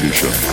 gracious. 0.00 0.47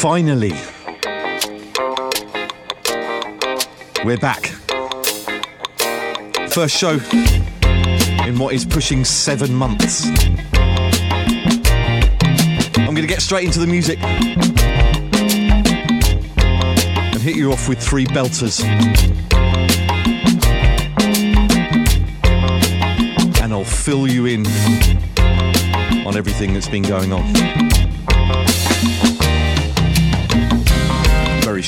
Finally, 0.00 0.52
we're 4.04 4.16
back. 4.18 4.46
First 6.50 6.76
show 6.76 7.00
in 8.24 8.38
what 8.38 8.54
is 8.54 8.64
pushing 8.64 9.04
seven 9.04 9.52
months. 9.52 10.06
I'm 12.76 12.94
going 12.94 13.02
to 13.02 13.08
get 13.08 13.20
straight 13.20 13.46
into 13.46 13.58
the 13.58 13.66
music 13.66 13.98
and 14.00 14.40
hit 17.20 17.34
you 17.34 17.50
off 17.50 17.68
with 17.68 17.82
three 17.82 18.06
belters. 18.06 18.62
And 23.42 23.52
I'll 23.52 23.64
fill 23.64 24.06
you 24.06 24.26
in 24.26 24.46
on 26.06 26.16
everything 26.16 26.54
that's 26.54 26.68
been 26.68 26.84
going 26.84 27.12
on. 27.12 27.68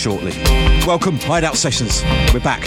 Shortly. 0.00 0.32
Welcome, 0.86 1.18
Hideout 1.18 1.56
Sessions. 1.56 2.02
We're 2.32 2.40
back. 2.40 2.62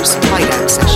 Heroes 0.00 0.14
Hideout. 0.14 0.89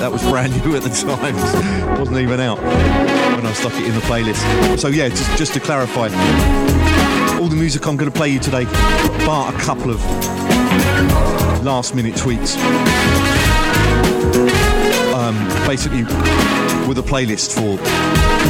That 0.00 0.10
was 0.12 0.22
brand 0.22 0.52
new 0.64 0.76
at 0.76 0.82
the 0.82 0.90
time. 0.90 1.34
Wasn't 1.98 2.18
even 2.18 2.40
out 2.40 2.58
when 2.58 3.46
I 3.46 3.52
stuck 3.52 3.72
it 3.74 3.86
in 3.86 3.94
the 3.94 4.00
playlist. 4.00 4.78
So 4.78 4.88
yeah, 4.88 5.08
just, 5.08 5.38
just 5.38 5.54
to 5.54 5.60
clarify, 5.60 6.08
all 7.40 7.48
the 7.48 7.56
music 7.56 7.86
I'm 7.86 7.96
going 7.96 8.10
to 8.10 8.16
play 8.16 8.28
you 8.28 8.40
today, 8.40 8.64
bar 9.26 9.54
a 9.54 9.58
couple 9.58 9.90
of 9.90 10.02
last 11.64 11.94
minute 11.94 12.14
tweets. 12.14 12.56
Um, 15.14 15.36
basically, 15.66 16.04
with 16.86 16.98
a 16.98 17.02
playlist 17.02 17.54
for 17.54 17.76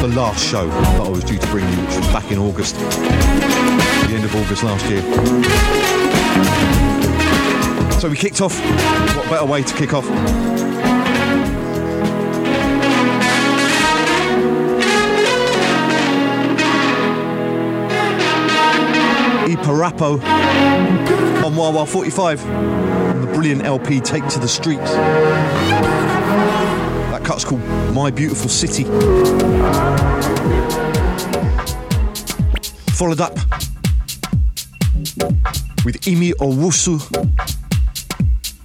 the 0.01 0.15
last 0.15 0.45
show 0.45 0.67
that 0.67 1.01
I 1.01 1.09
was 1.09 1.23
due 1.23 1.37
to 1.37 1.47
bring 1.47 1.65
you, 1.65 1.77
which 1.85 1.95
was 1.97 2.07
back 2.07 2.31
in 2.31 2.37
August, 2.37 2.75
the 2.75 4.11
end 4.11 4.25
of 4.25 4.35
August 4.35 4.63
last 4.63 4.85
year. 4.89 5.01
So 7.99 8.09
we 8.09 8.17
kicked 8.17 8.41
off. 8.41 8.59
What 9.15 9.29
better 9.29 9.45
way 9.45 9.63
to 9.63 9.75
kick 9.75 9.93
off? 9.93 10.05
Eparapo 19.55 20.21
on 21.43 21.55
Wah 21.55 21.71
Wah 21.71 21.85
45 21.85 22.45
and 22.45 23.23
the 23.23 23.27
brilliant 23.27 23.63
LP 23.63 23.99
Take 23.99 24.27
to 24.29 24.39
the 24.39 24.47
Streets. 24.47 24.91
That 27.11 27.23
cut's 27.23 27.45
called 27.45 27.63
My 27.93 28.11
Beautiful 28.11 28.49
City. 28.49 28.83
Followed 32.93 33.21
up 33.21 33.35
with 35.85 36.01
Immy 36.07 36.33
Owusu 36.33 36.99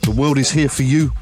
the 0.02 0.20
world 0.20 0.38
is 0.38 0.50
here 0.50 0.68
for 0.68 0.82
you. 0.82 1.12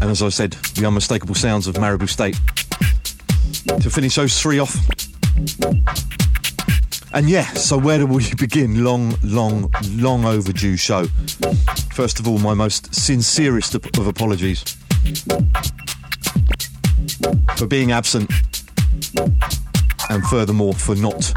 And 0.00 0.10
as 0.10 0.22
I 0.22 0.28
said, 0.30 0.52
the 0.74 0.86
unmistakable 0.86 1.36
sounds 1.36 1.68
of 1.68 1.76
Maribou 1.76 2.08
State. 2.08 2.36
To 3.80 3.88
finish 3.90 4.16
those 4.16 4.40
three 4.40 4.58
off, 4.58 4.74
And 7.14 7.28
yeah, 7.28 7.44
so 7.52 7.76
where 7.76 7.98
do 7.98 8.06
we 8.06 8.34
begin? 8.38 8.84
Long, 8.84 9.14
long, 9.22 9.70
long 9.90 10.24
overdue 10.24 10.76
show. 10.76 11.06
First 11.92 12.18
of 12.18 12.26
all, 12.26 12.38
my 12.38 12.54
most 12.54 12.94
sincerest 12.94 13.74
of, 13.74 13.84
apologies 14.06 14.62
for 17.56 17.66
being 17.66 17.92
absent, 17.92 18.30
and 20.08 20.24
furthermore 20.26 20.72
for 20.72 20.94
not. 20.94 21.32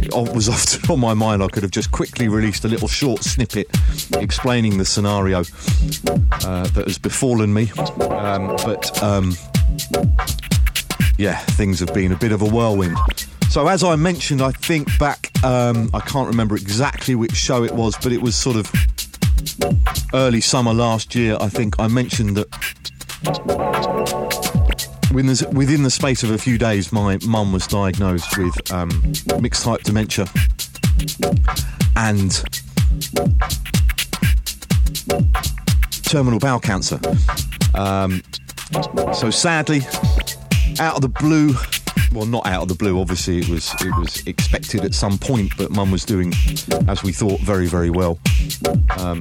It 0.00 0.12
was 0.34 0.48
often 0.50 0.90
on 0.90 1.00
my 1.00 1.14
mind. 1.14 1.42
I 1.42 1.48
could 1.48 1.62
have 1.62 1.72
just 1.72 1.92
quickly 1.92 2.28
released 2.28 2.64
a 2.64 2.68
little 2.68 2.88
short 2.88 3.22
snippet 3.22 3.68
explaining 4.14 4.78
the 4.78 4.84
scenario 4.84 5.40
uh, 6.44 6.66
that 6.68 6.84
has 6.86 6.98
befallen 6.98 7.54
me, 7.54 7.70
um, 8.10 8.48
but 8.64 9.02
um, 9.02 9.34
yeah, 11.16 11.36
things 11.36 11.78
have 11.78 11.94
been 11.94 12.10
a 12.10 12.16
bit 12.16 12.32
of 12.32 12.42
a 12.42 12.46
whirlwind. 12.46 12.96
So, 13.54 13.68
as 13.68 13.84
I 13.84 13.94
mentioned, 13.94 14.42
I 14.42 14.50
think 14.50 14.88
back, 14.98 15.30
um, 15.44 15.88
I 15.94 16.00
can't 16.00 16.26
remember 16.26 16.56
exactly 16.56 17.14
which 17.14 17.36
show 17.36 17.62
it 17.62 17.70
was, 17.70 17.96
but 18.02 18.10
it 18.10 18.20
was 18.20 18.34
sort 18.34 18.56
of 18.56 18.68
early 20.12 20.40
summer 20.40 20.74
last 20.74 21.14
year. 21.14 21.36
I 21.40 21.48
think 21.48 21.78
I 21.78 21.86
mentioned 21.86 22.36
that 22.36 22.48
within 25.12 25.26
the, 25.26 25.48
within 25.52 25.84
the 25.84 25.90
space 25.90 26.24
of 26.24 26.32
a 26.32 26.36
few 26.36 26.58
days, 26.58 26.92
my 26.92 27.16
mum 27.24 27.52
was 27.52 27.68
diagnosed 27.68 28.36
with 28.36 28.72
um, 28.72 28.90
mixed 29.40 29.62
type 29.62 29.84
dementia 29.84 30.26
and 31.94 32.42
terminal 36.02 36.40
bowel 36.40 36.58
cancer. 36.58 36.98
Um, 37.76 38.20
so, 39.12 39.30
sadly, 39.30 39.82
out 40.80 40.96
of 40.96 41.02
the 41.02 41.12
blue, 41.20 41.54
well, 42.12 42.26
not 42.26 42.46
out 42.46 42.62
of 42.62 42.68
the 42.68 42.74
blue. 42.74 43.00
Obviously, 43.00 43.38
it 43.38 43.48
was 43.48 43.74
it 43.80 43.96
was 43.98 44.26
expected 44.26 44.84
at 44.84 44.94
some 44.94 45.18
point, 45.18 45.52
but 45.56 45.70
Mum 45.70 45.90
was 45.90 46.04
doing, 46.04 46.32
as 46.88 47.02
we 47.02 47.12
thought, 47.12 47.40
very 47.40 47.66
very 47.66 47.90
well. 47.90 48.18
Um, 48.98 49.20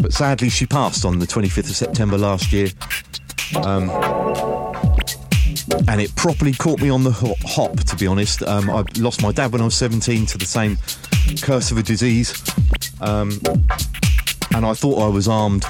but 0.00 0.12
sadly, 0.12 0.48
she 0.48 0.66
passed 0.66 1.04
on 1.04 1.18
the 1.18 1.26
25th 1.26 1.70
of 1.70 1.76
September 1.76 2.18
last 2.18 2.52
year, 2.52 2.68
um, 3.64 3.88
and 5.88 6.00
it 6.00 6.14
properly 6.16 6.52
caught 6.52 6.80
me 6.80 6.90
on 6.90 7.04
the 7.04 7.12
hop. 7.44 7.76
To 7.80 7.96
be 7.96 8.06
honest, 8.06 8.42
um, 8.42 8.68
I 8.70 8.84
lost 8.98 9.22
my 9.22 9.32
dad 9.32 9.52
when 9.52 9.60
I 9.60 9.64
was 9.64 9.76
17 9.76 10.26
to 10.26 10.38
the 10.38 10.46
same 10.46 10.78
curse 11.42 11.70
of 11.70 11.78
a 11.78 11.82
disease, 11.82 12.42
um, 13.00 13.40
and 14.54 14.66
I 14.66 14.74
thought 14.74 15.02
I 15.02 15.08
was 15.08 15.28
armed 15.28 15.64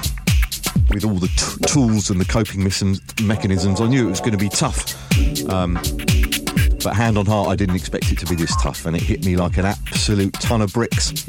with 0.89 1.03
all 1.05 1.15
the 1.15 1.27
t- 1.27 1.65
tools 1.67 2.09
and 2.09 2.19
the 2.19 2.25
coping 2.25 2.63
mechanisms. 3.27 3.81
I 3.81 3.87
knew 3.87 4.07
it 4.07 4.09
was 4.09 4.19
going 4.19 4.31
to 4.31 4.37
be 4.37 4.49
tough. 4.49 5.06
Um, 5.49 5.75
but 6.83 6.95
hand 6.95 7.17
on 7.17 7.25
heart, 7.25 7.49
I 7.49 7.55
didn't 7.55 7.75
expect 7.75 8.11
it 8.11 8.17
to 8.19 8.25
be 8.25 8.35
this 8.35 8.55
tough, 8.61 8.85
and 8.85 8.95
it 8.95 9.01
hit 9.01 9.25
me 9.25 9.35
like 9.35 9.57
an 9.57 9.65
absolute 9.65 10.33
ton 10.33 10.61
of 10.61 10.71
bricks. 10.73 11.27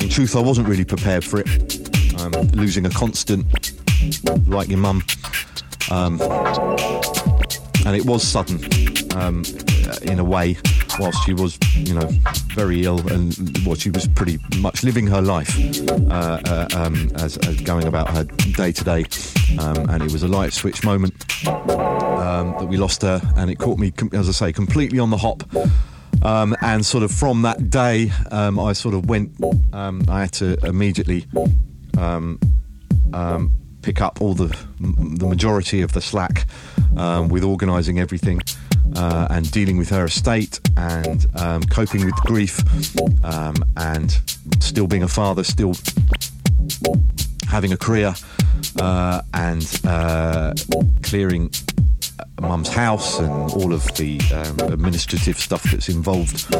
In 0.00 0.08
truth, 0.08 0.34
I 0.34 0.40
wasn't 0.40 0.68
really 0.68 0.84
prepared 0.84 1.24
for 1.24 1.40
it. 1.40 2.20
Um, 2.20 2.32
losing 2.52 2.86
a 2.86 2.90
constant, 2.90 3.46
like 4.48 4.68
your 4.68 4.78
mum. 4.78 5.02
Um, 5.90 6.20
and 7.84 7.96
it 7.96 8.04
was 8.06 8.22
sudden 8.26 8.58
um, 9.16 9.44
in 10.02 10.18
a 10.18 10.24
way 10.24 10.56
whilst 10.98 11.22
she 11.24 11.34
was 11.34 11.58
you 11.74 11.94
know 11.94 12.06
very 12.54 12.84
ill 12.84 13.00
and 13.12 13.58
well 13.66 13.74
she 13.74 13.90
was 13.90 14.06
pretty 14.08 14.38
much 14.58 14.82
living 14.84 15.06
her 15.06 15.20
life 15.20 15.58
uh, 16.10 16.40
uh, 16.46 16.68
um, 16.74 17.10
as, 17.16 17.36
as, 17.38 17.60
going 17.62 17.86
about 17.86 18.08
her 18.10 18.24
day 18.24 18.72
to 18.72 18.84
day 18.84 19.04
um, 19.58 19.88
and 19.90 20.02
it 20.02 20.12
was 20.12 20.22
a 20.22 20.28
light 20.28 20.52
switch 20.52 20.84
moment 20.84 21.24
um, 22.42 22.58
that 22.58 22.66
we 22.66 22.76
lost 22.76 23.02
her 23.02 23.20
and 23.36 23.50
it 23.50 23.58
caught 23.58 23.78
me 23.78 23.92
as 24.12 24.28
I 24.28 24.32
say 24.32 24.52
completely 24.52 24.98
on 24.98 25.10
the 25.10 25.16
hop. 25.16 25.42
Um, 26.22 26.54
and 26.60 26.84
sort 26.86 27.02
of 27.02 27.10
from 27.10 27.42
that 27.42 27.70
day 27.70 28.10
um, 28.30 28.58
I 28.58 28.74
sort 28.74 28.94
of 28.94 29.08
went 29.08 29.32
um, 29.72 30.04
I 30.08 30.20
had 30.20 30.32
to 30.34 30.56
immediately 30.64 31.26
pick 33.82 34.00
up 34.00 34.20
all 34.20 34.34
the 34.34 34.56
the 34.80 35.26
majority 35.26 35.82
of 35.82 35.92
the 35.92 36.00
slack 36.00 36.46
um, 36.96 37.28
with 37.28 37.42
organising 37.42 37.98
everything 37.98 38.40
uh, 38.96 39.26
and 39.30 39.50
dealing 39.50 39.76
with 39.76 39.88
her 39.90 40.04
estate 40.04 40.60
and 40.76 41.26
um, 41.36 41.62
coping 41.64 42.04
with 42.04 42.14
grief 42.26 42.60
um, 43.24 43.56
and 43.76 44.20
still 44.60 44.86
being 44.86 45.02
a 45.02 45.08
father, 45.08 45.42
still 45.44 45.74
having 47.48 47.72
a 47.72 47.76
career 47.76 48.14
uh, 48.80 49.22
and 49.34 49.80
uh, 49.84 50.54
clearing 51.02 51.50
mum's 52.42 52.68
house 52.68 53.18
and 53.18 53.32
all 53.52 53.72
of 53.72 53.84
the 53.96 54.20
um, 54.34 54.72
administrative 54.72 55.38
stuff 55.38 55.62
that's 55.64 55.88
involved 55.88 56.54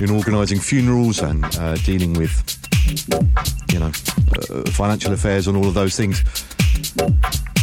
in 0.00 0.10
organising 0.10 0.58
funerals 0.58 1.20
and 1.20 1.44
uh, 1.56 1.76
dealing 1.76 2.12
with 2.14 2.58
you 3.72 3.78
know, 3.78 3.86
uh, 4.50 4.70
financial 4.70 5.12
affairs 5.12 5.46
and 5.46 5.56
all 5.56 5.66
of 5.66 5.74
those 5.74 5.96
things. 5.96 6.22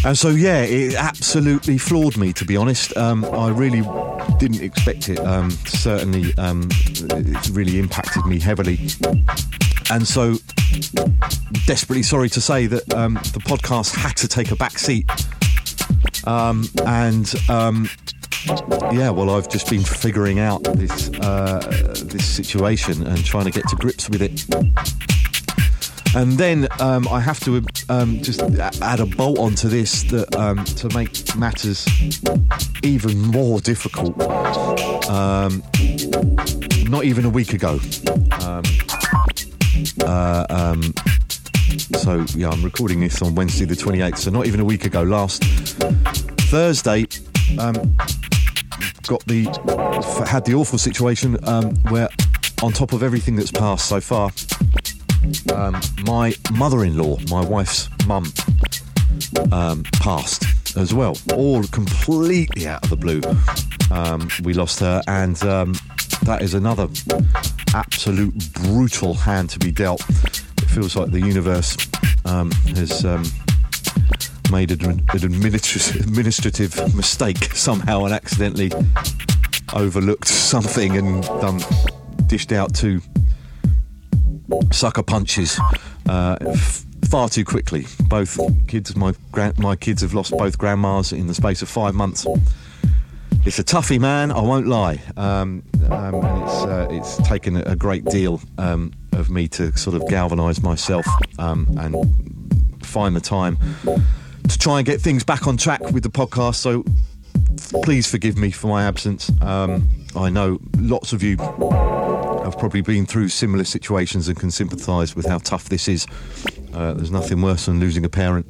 And 0.03 0.17
so, 0.17 0.29
yeah, 0.29 0.61
it 0.63 0.95
absolutely 0.95 1.77
floored 1.77 2.17
me, 2.17 2.33
to 2.33 2.45
be 2.45 2.57
honest. 2.57 2.95
Um, 2.97 3.23
I 3.25 3.49
really 3.49 3.81
didn't 4.39 4.61
expect 4.61 5.09
it. 5.09 5.19
Um, 5.19 5.51
certainly, 5.51 6.33
um, 6.37 6.67
it's 6.71 7.49
really 7.49 7.77
impacted 7.77 8.25
me 8.25 8.39
heavily. 8.39 8.79
And 9.91 10.07
so, 10.07 10.37
desperately 11.67 12.03
sorry 12.03 12.29
to 12.29 12.41
say 12.41 12.65
that 12.65 12.93
um, 12.95 13.15
the 13.15 13.41
podcast 13.45 13.95
had 13.95 14.15
to 14.17 14.27
take 14.27 14.51
a 14.51 14.55
back 14.55 14.79
seat. 14.79 15.05
Um, 16.25 16.65
and 16.85 17.33
um, 17.49 17.89
yeah, 18.91 19.09
well, 19.09 19.29
I've 19.31 19.49
just 19.49 19.69
been 19.69 19.83
figuring 19.83 20.39
out 20.39 20.63
this 20.63 21.09
uh, 21.21 21.59
this 22.03 22.25
situation 22.25 23.05
and 23.05 23.23
trying 23.23 23.45
to 23.45 23.51
get 23.51 23.67
to 23.69 23.75
grips 23.75 24.09
with 24.09 24.21
it. 24.21 24.45
And 26.13 26.33
then 26.33 26.67
um, 26.81 27.07
I 27.07 27.21
have 27.21 27.39
to 27.41 27.63
um, 27.87 28.21
just 28.21 28.41
add 28.81 28.99
a 28.99 29.05
bolt 29.05 29.39
onto 29.39 29.69
this 29.69 30.03
that 30.03 30.35
um, 30.35 30.65
to 30.65 30.89
make 30.95 31.35
matters 31.37 31.87
even 32.83 33.17
more 33.21 33.61
difficult. 33.61 34.19
Um, 35.09 35.63
not 36.89 37.05
even 37.05 37.23
a 37.23 37.29
week 37.29 37.53
ago. 37.53 37.79
Um, 38.41 38.63
uh, 40.03 40.45
um, 40.49 40.93
so 41.79 42.25
yeah, 42.35 42.49
I'm 42.49 42.63
recording 42.63 42.99
this 42.99 43.21
on 43.21 43.35
Wednesday 43.35 43.65
the 43.65 43.75
28th. 43.75 44.17
So 44.17 44.31
not 44.31 44.47
even 44.47 44.59
a 44.59 44.65
week 44.65 44.85
ago. 44.85 45.03
Last 45.03 45.43
Thursday, 46.51 47.05
got 49.07 49.25
the 49.25 49.45
had 50.27 50.45
the 50.45 50.53
awful 50.53 50.77
situation 50.77 51.35
where, 51.89 52.09
on 52.61 52.71
top 52.71 52.93
of 52.93 53.03
everything 53.03 53.35
that's 53.35 53.51
passed 53.51 53.87
so 53.87 54.01
far, 54.01 54.31
um, 55.53 55.79
my 56.03 56.33
mother-in-law, 56.53 57.17
my 57.29 57.41
wife's 57.41 57.89
mum, 58.07 58.25
um, 59.51 59.83
passed 59.93 60.45
as 60.77 60.93
well, 60.93 61.17
all 61.35 61.63
completely 61.63 62.67
out 62.67 62.83
of 62.83 62.89
the 62.89 62.95
blue. 62.95 63.21
Um, 63.91 64.29
we 64.43 64.53
lost 64.53 64.79
her, 64.79 65.01
and 65.07 65.41
um, 65.43 65.75
that 66.23 66.41
is 66.41 66.53
another 66.53 66.87
absolute 67.73 68.33
brutal 68.53 69.13
hand 69.13 69.49
to 69.51 69.59
be 69.59 69.71
dealt. 69.71 70.01
Feels 70.73 70.95
like 70.95 71.11
the 71.11 71.19
universe 71.19 71.77
um, 72.25 72.51
has 72.75 73.03
um, 73.03 73.23
made 74.51 74.71
an, 74.71 75.01
administrative, 75.13 76.07
administrative 76.07 76.95
mistake 76.95 77.37
somehow 77.53 78.05
and 78.05 78.13
accidentally 78.13 78.71
overlooked 79.73 80.27
something 80.27 80.97
and 80.97 81.23
done 81.23 81.59
dished 82.27 82.51
out 82.51 82.73
two 82.73 83.01
sucker 84.71 85.03
punches 85.03 85.59
uh, 86.07 86.37
f- 86.41 86.85
far 87.09 87.27
too 87.27 87.43
quickly. 87.43 87.85
Both 88.07 88.39
kids, 88.67 88.95
my 88.95 89.13
my 89.57 89.75
kids 89.75 90.01
have 90.01 90.13
lost 90.13 90.31
both 90.31 90.57
grandmas 90.57 91.11
in 91.11 91.27
the 91.27 91.33
space 91.33 91.61
of 91.61 91.69
five 91.69 91.93
months. 91.93 92.25
It's 93.45 93.59
a 93.59 93.63
toughie, 93.63 93.99
man. 93.99 94.31
I 94.31 94.41
won't 94.41 94.67
lie, 94.67 95.01
um, 95.17 95.63
um, 95.89 96.15
and 96.15 96.43
it's 96.43 96.63
uh, 96.63 96.87
it's 96.91 97.17
taken 97.27 97.57
a 97.57 97.75
great 97.75 98.05
deal 98.05 98.39
um, 98.57 98.93
of 99.21 99.29
me 99.29 99.47
to 99.47 99.75
sort 99.77 99.95
of 99.95 100.05
galvanise 100.09 100.61
myself 100.61 101.05
um, 101.39 101.65
and 101.77 101.95
find 102.85 103.15
the 103.15 103.21
time 103.21 103.57
to 104.49 104.57
try 104.57 104.79
and 104.79 104.85
get 104.85 104.99
things 104.99 105.23
back 105.23 105.47
on 105.47 105.55
track 105.55 105.79
with 105.91 106.03
the 106.03 106.09
podcast. 106.09 106.55
So 106.55 106.83
please 107.83 108.09
forgive 108.09 108.37
me 108.37 108.51
for 108.51 108.67
my 108.67 108.83
absence. 108.83 109.31
Um, 109.41 109.87
I 110.15 110.29
know 110.29 110.59
lots 110.77 111.13
of 111.13 111.23
you 111.23 111.37
have 111.37 112.57
probably 112.57 112.81
been 112.81 113.05
through 113.05 113.29
similar 113.29 113.63
situations 113.63 114.27
and 114.27 114.37
can 114.37 114.51
sympathise 114.51 115.15
with 115.15 115.25
how 115.25 115.37
tough 115.37 115.69
this 115.69 115.87
is. 115.87 116.05
Uh, 116.73 116.93
there's 116.93 117.11
nothing 117.11 117.41
worse 117.41 117.67
than 117.67 117.79
losing 117.79 118.03
a 118.03 118.09
parent. 118.09 118.45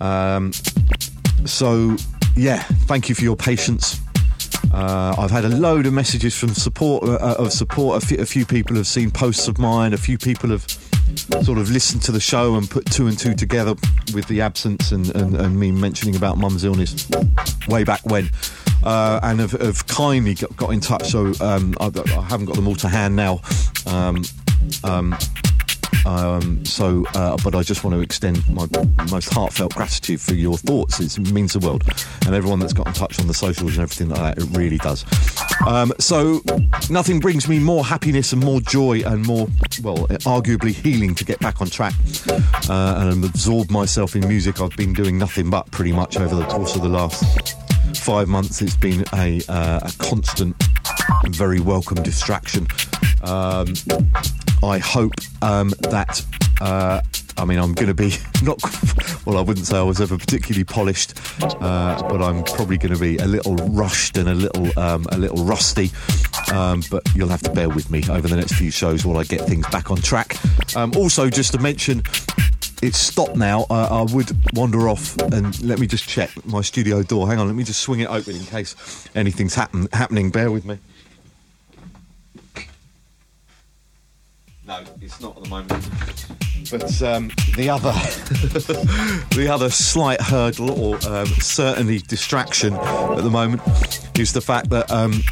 Um, 0.00 0.52
so, 1.44 1.96
yeah, 2.36 2.62
thank 2.86 3.08
you 3.08 3.14
for 3.14 3.24
your 3.24 3.36
patience. 3.36 4.00
Uh, 4.72 5.14
I've 5.18 5.30
had 5.30 5.44
a 5.44 5.48
load 5.48 5.86
of 5.86 5.92
messages 5.92 6.36
from 6.36 6.50
support 6.50 7.04
uh, 7.04 7.36
of 7.38 7.52
support. 7.52 8.02
A 8.02 8.06
few, 8.06 8.24
few 8.24 8.46
people 8.46 8.76
have 8.76 8.86
seen 8.86 9.10
posts 9.10 9.48
of 9.48 9.58
mine. 9.58 9.92
A 9.92 9.98
few 9.98 10.18
people 10.18 10.50
have 10.50 10.64
sort 11.42 11.58
of 11.58 11.70
listened 11.70 12.02
to 12.02 12.12
the 12.12 12.20
show 12.20 12.54
and 12.56 12.70
put 12.70 12.86
two 12.86 13.08
and 13.08 13.18
two 13.18 13.34
together 13.34 13.74
with 14.14 14.26
the 14.28 14.40
absence 14.40 14.92
and, 14.92 15.14
and, 15.16 15.34
and 15.34 15.58
me 15.58 15.72
mentioning 15.72 16.14
about 16.14 16.38
mum's 16.38 16.64
illness 16.64 17.08
way 17.68 17.82
back 17.84 18.04
when. 18.06 18.30
uh, 18.82 19.20
and 19.22 19.40
have, 19.40 19.52
have 19.52 19.86
kindly 19.86 20.34
got, 20.34 20.56
got 20.56 20.70
in 20.70 20.80
touch. 20.80 21.08
So 21.10 21.32
um, 21.40 21.74
I, 21.80 21.90
I 22.16 22.22
haven't 22.22 22.46
got 22.46 22.56
them 22.56 22.68
all 22.68 22.76
to 22.76 22.88
hand 22.88 23.16
now. 23.16 23.40
Um, 23.86 24.22
um, 24.84 25.16
um, 26.06 26.64
so, 26.64 27.04
uh, 27.14 27.36
but 27.42 27.54
I 27.54 27.62
just 27.62 27.84
want 27.84 27.94
to 27.94 28.00
extend 28.00 28.48
my 28.48 28.66
most 29.10 29.32
heartfelt 29.32 29.74
gratitude 29.74 30.20
for 30.20 30.34
your 30.34 30.56
thoughts. 30.56 31.00
It 31.00 31.18
means 31.32 31.52
the 31.52 31.58
world, 31.58 31.84
and 32.26 32.34
everyone 32.34 32.58
that's 32.58 32.72
got 32.72 32.86
in 32.86 32.92
touch 32.92 33.20
on 33.20 33.26
the 33.26 33.34
socials 33.34 33.72
and 33.72 33.82
everything 33.82 34.08
like 34.08 34.36
that. 34.36 34.38
It 34.38 34.56
really 34.56 34.78
does. 34.78 35.04
Um, 35.66 35.92
so, 35.98 36.42
nothing 36.88 37.20
brings 37.20 37.48
me 37.48 37.58
more 37.58 37.84
happiness 37.84 38.32
and 38.32 38.42
more 38.42 38.60
joy 38.60 39.02
and 39.04 39.26
more, 39.26 39.46
well, 39.82 40.06
arguably 40.26 40.72
healing 40.72 41.14
to 41.16 41.24
get 41.24 41.38
back 41.40 41.60
on 41.60 41.68
track 41.68 41.94
uh, 42.68 43.10
and 43.10 43.24
absorb 43.24 43.70
myself 43.70 44.16
in 44.16 44.26
music. 44.26 44.60
I've 44.60 44.76
been 44.76 44.92
doing 44.92 45.18
nothing 45.18 45.50
but 45.50 45.70
pretty 45.70 45.92
much 45.92 46.16
over 46.16 46.34
the 46.34 46.46
course 46.46 46.76
of 46.76 46.82
the 46.82 46.88
last 46.88 47.56
five 47.96 48.28
months. 48.28 48.62
It's 48.62 48.76
been 48.76 49.04
a, 49.14 49.40
uh, 49.48 49.80
a 49.82 49.92
constant, 49.98 50.56
very 51.28 51.60
welcome 51.60 52.02
distraction. 52.02 52.66
Um, 53.22 53.74
I 54.62 54.78
hope 54.78 55.14
um, 55.42 55.70
that. 55.80 56.24
Uh, 56.60 57.00
I 57.38 57.44
mean, 57.46 57.58
I'm 57.58 57.72
going 57.72 57.88
to 57.88 57.94
be 57.94 58.12
not. 58.42 58.60
Well, 59.24 59.38
I 59.38 59.40
wouldn't 59.40 59.66
say 59.66 59.78
I 59.78 59.82
was 59.82 60.00
ever 60.00 60.18
particularly 60.18 60.64
polished, 60.64 61.14
uh, 61.42 62.02
but 62.08 62.22
I'm 62.22 62.44
probably 62.44 62.76
going 62.76 62.92
to 62.94 63.00
be 63.00 63.16
a 63.16 63.26
little 63.26 63.56
rushed 63.56 64.18
and 64.18 64.28
a 64.28 64.34
little, 64.34 64.78
um, 64.78 65.06
a 65.10 65.18
little 65.18 65.44
rusty. 65.44 65.90
Um, 66.52 66.82
but 66.90 67.02
you'll 67.14 67.28
have 67.28 67.42
to 67.42 67.50
bear 67.50 67.68
with 67.68 67.90
me 67.90 68.02
over 68.10 68.28
the 68.28 68.36
next 68.36 68.54
few 68.54 68.70
shows 68.70 69.06
while 69.06 69.18
I 69.18 69.24
get 69.24 69.42
things 69.42 69.66
back 69.68 69.90
on 69.90 69.98
track. 69.98 70.36
Um, 70.76 70.92
also, 70.96 71.30
just 71.30 71.52
to 71.52 71.58
mention, 71.58 72.02
it's 72.82 72.98
stopped 72.98 73.36
now. 73.36 73.66
I 73.70 74.02
would 74.12 74.30
wander 74.54 74.88
off 74.88 75.16
and 75.18 75.60
let 75.62 75.78
me 75.78 75.86
just 75.86 76.08
check 76.08 76.30
my 76.44 76.60
studio 76.60 77.02
door. 77.02 77.28
Hang 77.28 77.38
on, 77.38 77.46
let 77.46 77.56
me 77.56 77.64
just 77.64 77.80
swing 77.80 78.00
it 78.00 78.10
open 78.10 78.36
in 78.36 78.44
case 78.44 79.08
anything's 79.14 79.54
happen- 79.54 79.88
happening. 79.92 80.30
Bear 80.30 80.50
with 80.50 80.64
me. 80.64 80.78
No, 84.70 84.84
it's 85.00 85.20
not 85.20 85.36
at 85.36 85.42
the 85.42 85.48
moment. 85.48 85.68
But 86.70 87.02
um, 87.02 87.28
the 87.56 87.68
other, 87.68 87.90
the 89.34 89.48
other 89.52 89.68
slight 89.68 90.20
hurdle, 90.20 90.70
or 90.70 90.94
um, 91.08 91.26
certainly 91.26 91.98
distraction 91.98 92.74
at 92.74 93.16
the 93.16 93.30
moment, 93.30 93.62
is 94.16 94.32
the 94.32 94.40
fact 94.40 94.70
that 94.70 94.88
um, 94.92 95.22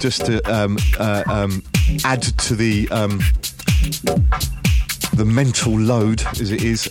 just 0.00 0.26
to 0.26 0.42
um, 0.52 0.76
uh, 0.98 1.22
um, 1.28 1.62
add 2.04 2.22
to 2.22 2.56
the 2.56 2.88
um, 2.90 3.20
the 5.14 5.24
mental 5.24 5.78
load 5.78 6.24
as 6.40 6.50
it 6.50 6.64
is, 6.64 6.90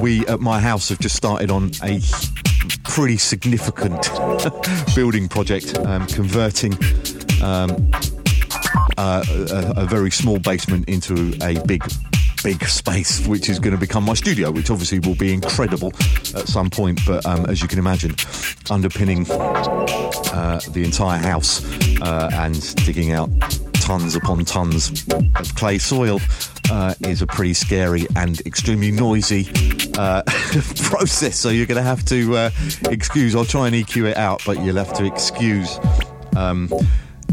we 0.00 0.26
at 0.26 0.40
my 0.40 0.58
house 0.58 0.88
have 0.88 0.98
just 0.98 1.14
started 1.14 1.52
on 1.52 1.70
a 1.84 2.00
pretty 2.82 3.16
significant 3.16 4.10
building 4.96 5.28
project, 5.28 5.72
converting 6.12 6.76
um, 7.44 7.92
uh, 8.96 9.24
a, 9.28 9.82
a 9.82 9.86
very 9.86 10.10
small 10.10 10.38
basement 10.38 10.88
into 10.88 11.34
a 11.42 11.60
big 11.66 11.82
big 12.42 12.64
space, 12.64 13.24
which 13.26 13.48
is 13.48 13.58
going 13.58 13.74
to 13.74 13.78
become 13.78 14.04
my 14.04 14.14
studio, 14.14 14.50
which 14.50 14.70
obviously 14.70 14.98
will 14.98 15.14
be 15.14 15.32
incredible 15.32 15.92
at 16.34 16.48
some 16.48 16.70
point. 16.70 17.00
But 17.06 17.24
um, 17.24 17.46
as 17.46 17.62
you 17.62 17.68
can 17.68 17.78
imagine, 17.78 18.14
underpinning 18.70 19.26
uh, 19.30 20.60
the 20.70 20.82
entire 20.84 21.18
house 21.18 21.64
uh, 22.00 22.30
and 22.32 22.74
digging 22.84 23.12
out 23.12 23.30
tons 23.74 24.14
upon 24.14 24.44
tons 24.44 25.04
of 25.12 25.54
clay 25.56 25.78
soil 25.78 26.20
uh, 26.70 26.94
is 27.00 27.20
a 27.20 27.26
pretty 27.26 27.54
scary 27.54 28.06
and 28.16 28.40
extremely 28.42 28.90
noisy 28.90 29.48
uh, 29.98 30.22
process. 30.76 31.38
So 31.38 31.48
you're 31.48 31.66
going 31.66 31.76
to 31.76 31.82
have 31.82 32.04
to 32.06 32.36
uh, 32.36 32.50
excuse. 32.90 33.34
I'll 33.34 33.44
try 33.44 33.66
and 33.66 33.76
EQ 33.76 34.10
it 34.10 34.16
out, 34.16 34.42
but 34.46 34.60
you'll 34.60 34.76
have 34.76 34.92
to 34.94 35.04
excuse. 35.04 35.78
Um, 36.36 36.70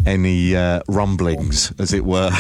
any 0.06 0.56
uh, 0.56 0.82
rumblings, 0.88 1.74
as 1.80 1.94
it 1.94 2.04
were, 2.04 2.32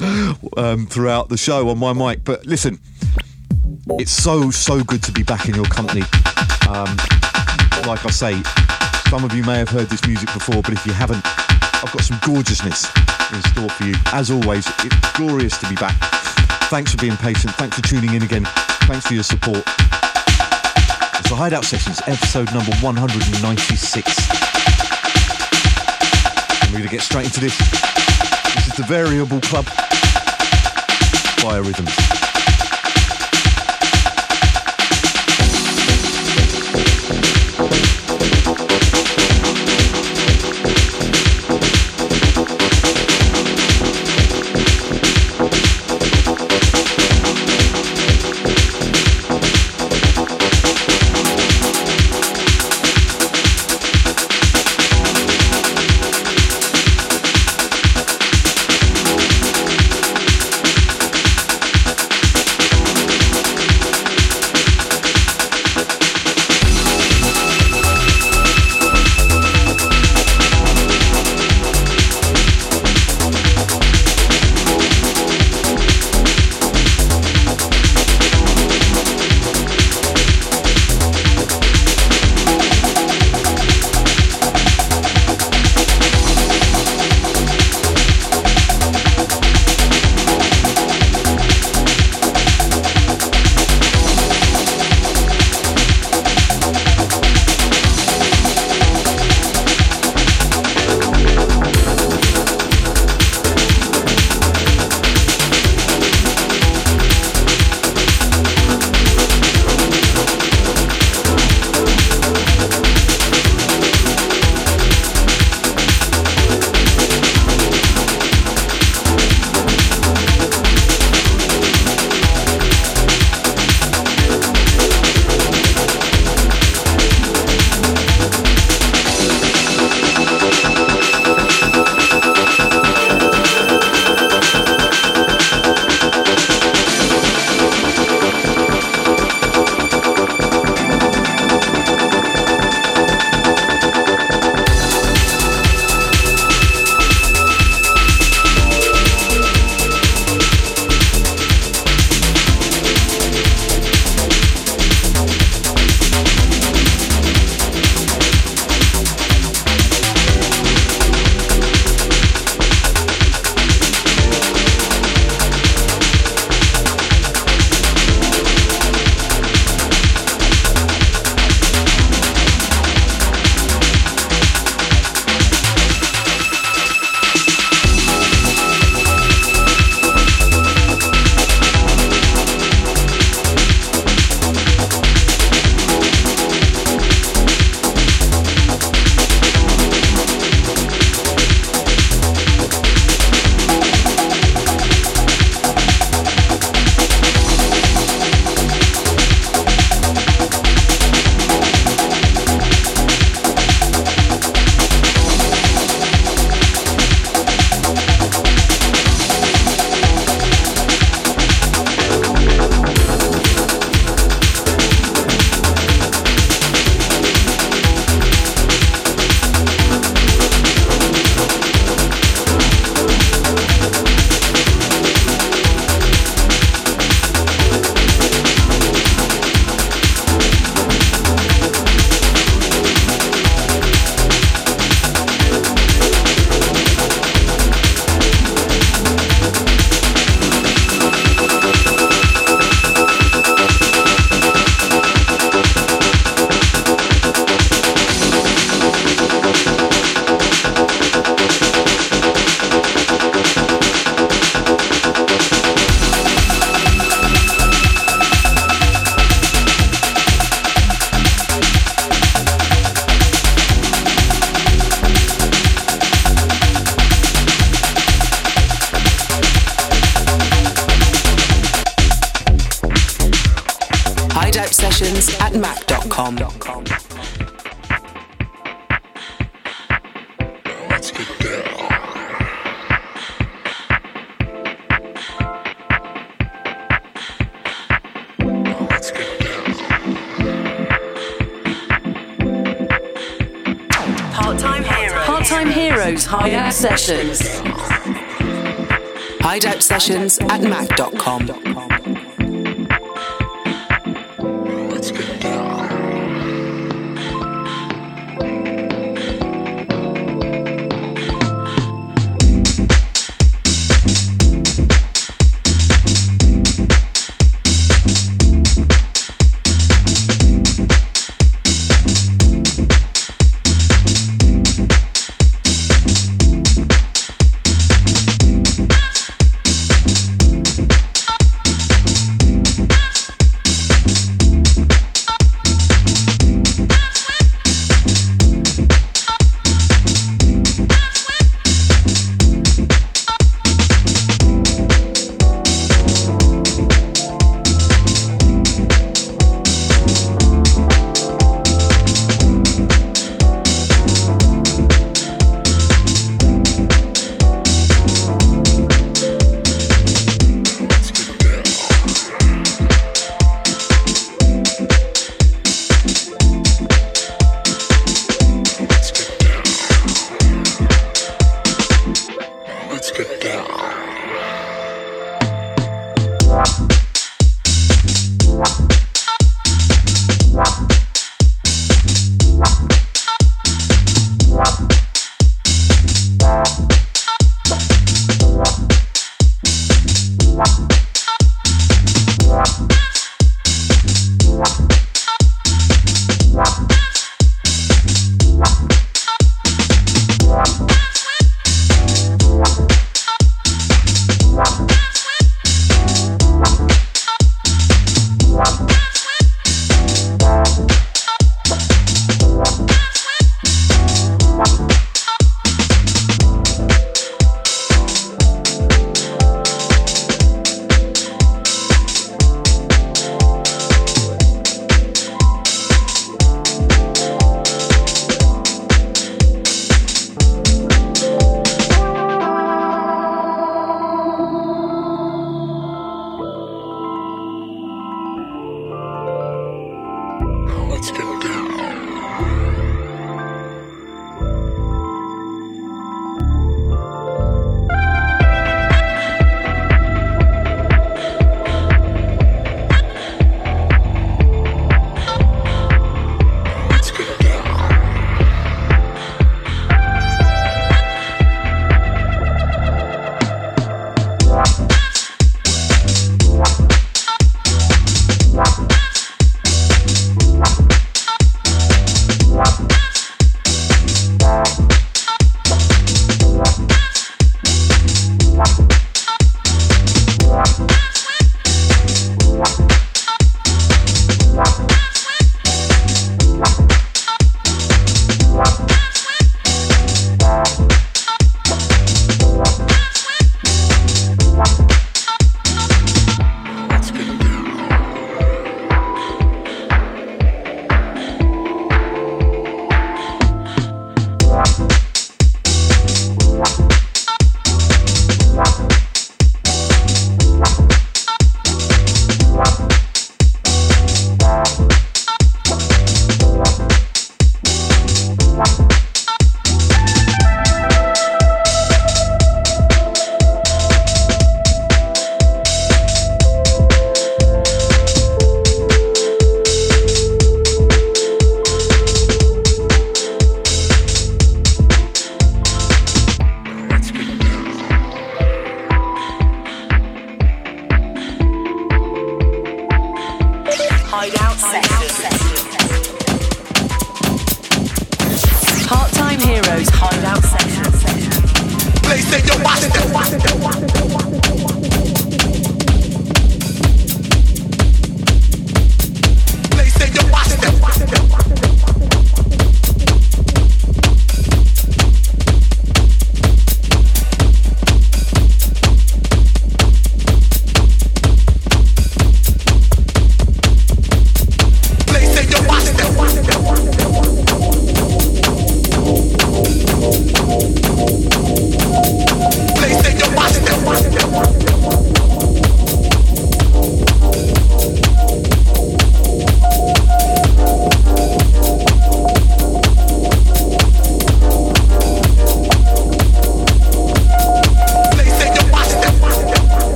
um, 0.56 0.86
throughout 0.86 1.28
the 1.28 1.36
show 1.36 1.68
on 1.68 1.78
my 1.78 1.92
mic. 1.92 2.24
But 2.24 2.46
listen, 2.46 2.78
it's 3.98 4.10
so, 4.10 4.50
so 4.50 4.82
good 4.82 5.02
to 5.04 5.12
be 5.12 5.22
back 5.22 5.48
in 5.48 5.54
your 5.54 5.64
company. 5.66 6.02
Um, 6.68 6.96
like 7.86 8.04
I 8.04 8.10
say, 8.10 8.42
some 9.10 9.24
of 9.24 9.32
you 9.34 9.44
may 9.44 9.58
have 9.58 9.68
heard 9.68 9.88
this 9.88 10.06
music 10.06 10.32
before, 10.32 10.62
but 10.62 10.72
if 10.72 10.84
you 10.86 10.92
haven't, 10.92 11.22
I've 11.24 11.92
got 11.92 12.02
some 12.02 12.18
gorgeousness 12.24 12.86
in 13.32 13.42
store 13.52 13.68
for 13.68 13.84
you. 13.84 13.94
As 14.12 14.30
always, 14.30 14.66
it's 14.84 15.12
glorious 15.12 15.58
to 15.58 15.68
be 15.68 15.76
back. 15.76 15.96
Thanks 16.68 16.92
for 16.92 16.98
being 16.98 17.16
patient. 17.16 17.54
Thanks 17.54 17.76
for 17.76 17.82
tuning 17.82 18.14
in 18.14 18.22
again. 18.22 18.44
Thanks 18.88 19.06
for 19.06 19.14
your 19.14 19.22
support. 19.22 19.62
It's 21.18 21.28
the 21.30 21.36
Hideout 21.36 21.64
Sessions, 21.64 22.00
episode 22.06 22.52
number 22.52 22.72
196. 22.76 24.45
We're 26.76 26.80
going 26.80 26.90
to 26.90 26.96
get 26.96 27.04
straight 27.04 27.24
into 27.24 27.40
this. 27.40 27.56
This 27.56 28.66
is 28.66 28.74
the 28.74 28.84
Variable 28.86 29.40
Club 29.40 29.64
Biorhythms. 31.40 32.25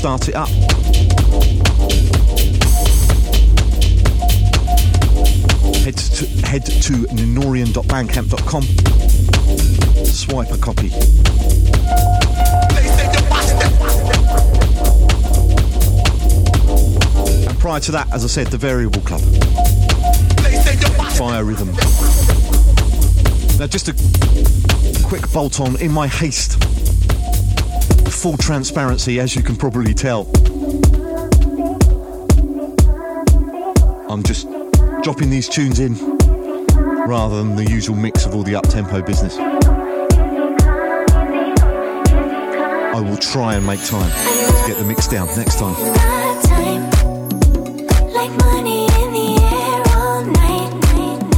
Start 0.00 0.28
It 0.30 0.34
Up. 0.34 0.48
Head 5.84 5.94
to, 5.94 6.26
head 6.46 6.64
to 6.64 7.04
ninorian.bandcamp.com. 7.12 8.62
Swipe 10.06 10.52
a 10.52 10.56
copy. 10.56 10.90
And 17.46 17.58
prior 17.58 17.80
to 17.80 17.92
that, 17.92 18.08
as 18.10 18.24
I 18.24 18.28
said, 18.28 18.46
the 18.46 18.56
Variable 18.56 19.02
Club. 19.02 19.20
Biorhythm. 21.18 21.76
Now, 23.58 23.66
just 23.66 23.88
a 23.90 23.94
quick 25.06 25.30
bolt 25.30 25.60
on 25.60 25.78
in 25.78 25.92
my 25.92 26.06
haste. 26.06 26.59
Full 28.20 28.36
transparency, 28.36 29.18
as 29.18 29.34
you 29.34 29.42
can 29.42 29.56
probably 29.56 29.94
tell. 29.94 30.30
I'm 34.10 34.22
just 34.22 34.46
dropping 35.02 35.30
these 35.30 35.48
tunes 35.48 35.80
in 35.80 35.94
rather 37.08 37.38
than 37.38 37.56
the 37.56 37.64
usual 37.70 37.96
mix 37.96 38.26
of 38.26 38.34
all 38.34 38.42
the 38.42 38.54
up-tempo 38.54 39.00
business. 39.00 39.38
I 42.92 43.00
will 43.00 43.16
try 43.16 43.54
and 43.54 43.66
make 43.66 43.82
time 43.86 44.10
to 44.10 44.64
get 44.68 44.76
the 44.76 44.84
mix 44.84 45.08
down 45.08 45.26
next 45.34 45.58
time. 45.58 45.74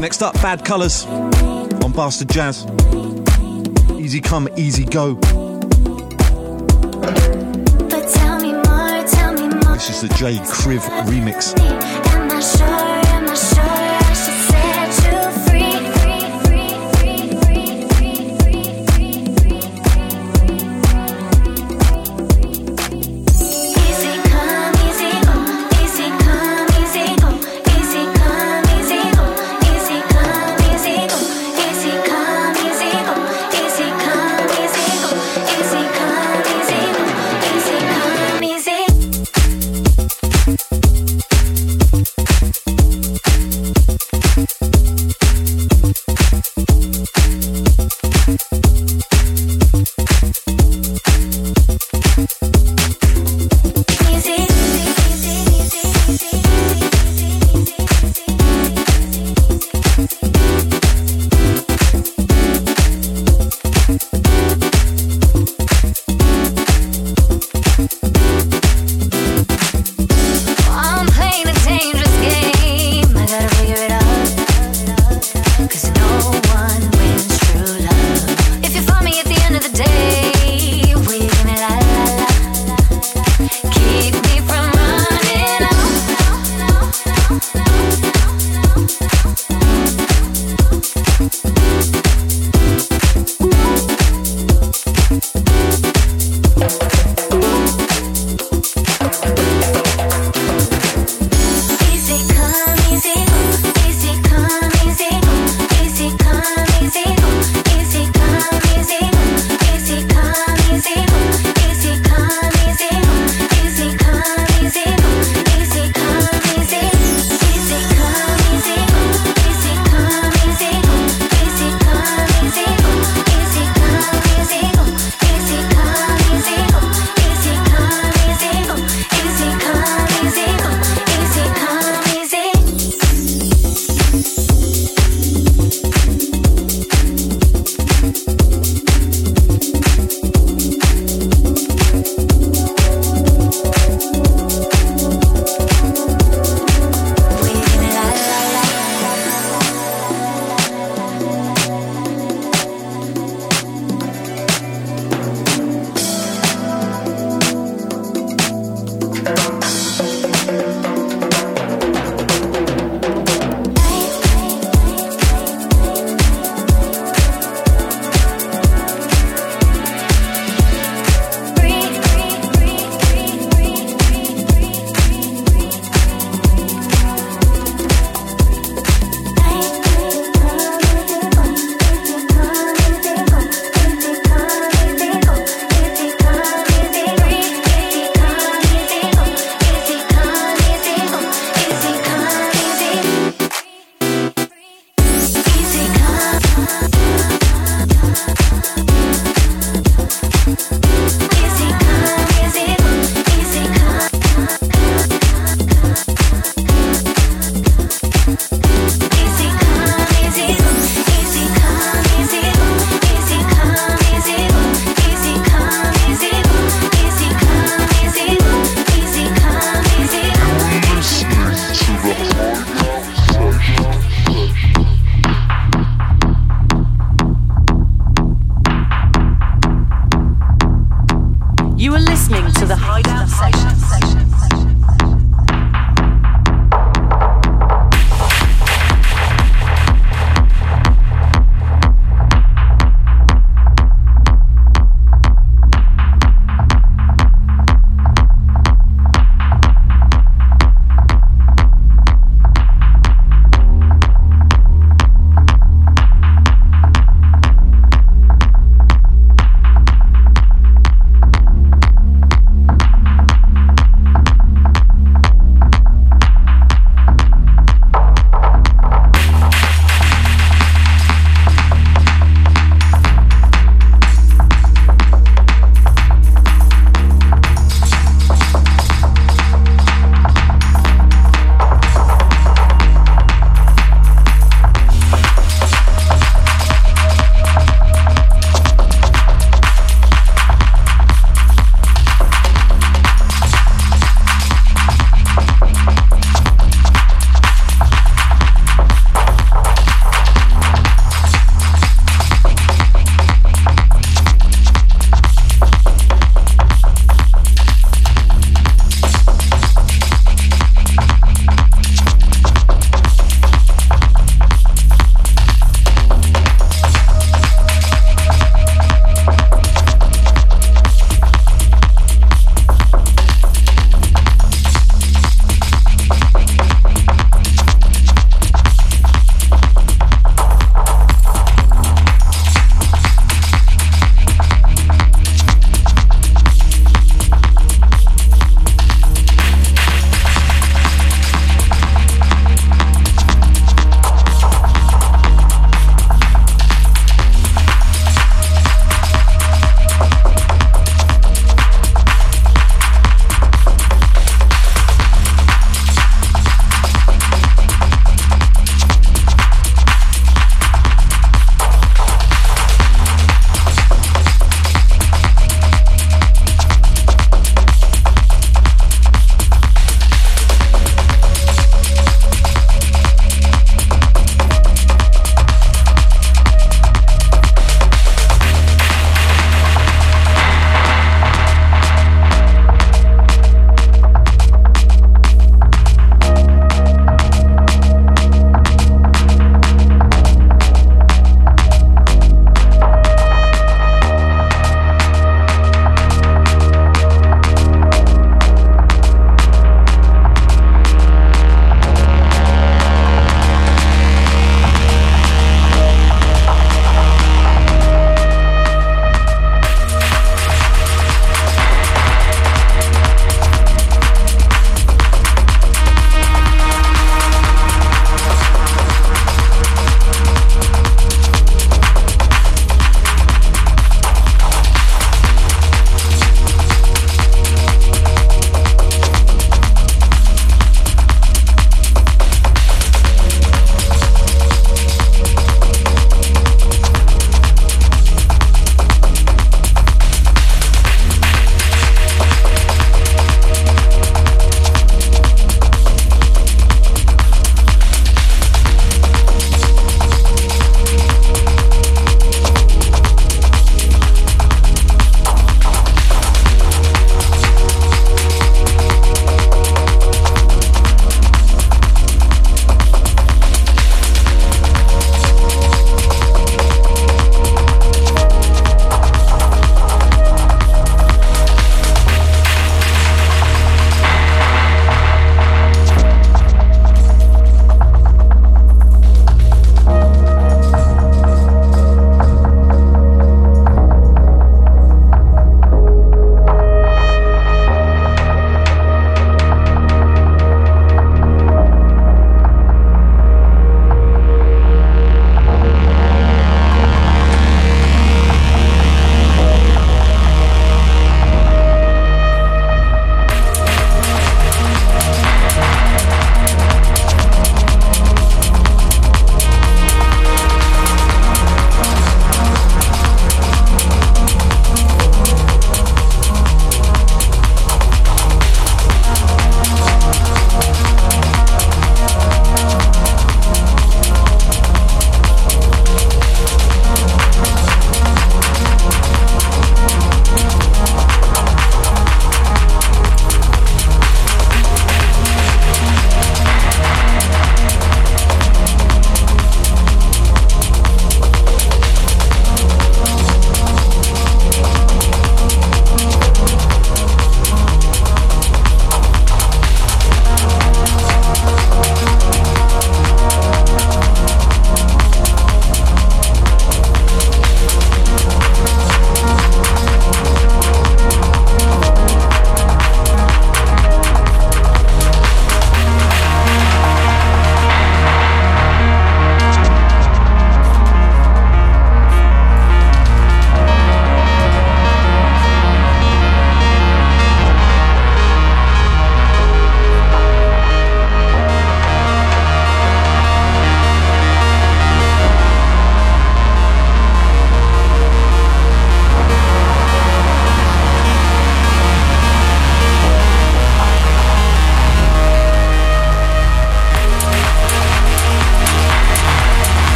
Next 0.00 0.22
up, 0.22 0.34
Bad 0.42 0.64
Colours 0.64 1.06
on 1.06 1.92
Bastard 1.92 2.30
Jazz. 2.30 2.66
Easy 3.96 4.20
come, 4.20 4.48
easy 4.56 4.84
go. 4.84 5.20
This 9.86 10.02
is 10.02 10.08
the 10.08 10.14
JKriv 10.14 10.80
remix. 11.04 11.73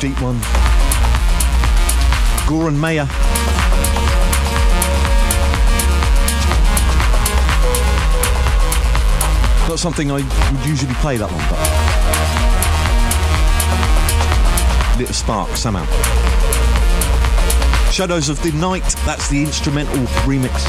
Deep 0.00 0.20
one. 0.22 0.38
Goeran 2.46 2.76
Meyer. 2.76 3.04
Not 9.68 9.78
something 9.80 10.12
I 10.12 10.14
would 10.14 10.66
usually 10.66 10.94
play 10.94 11.16
that 11.16 11.28
one, 11.28 11.44
but 11.50 11.58
little 14.98 15.14
spark 15.14 15.56
somehow. 15.56 15.84
Shadows 17.90 18.28
of 18.28 18.40
the 18.42 18.52
Night, 18.52 18.84
that's 19.04 19.28
the 19.28 19.42
instrumental 19.42 20.04
remix. 20.24 20.64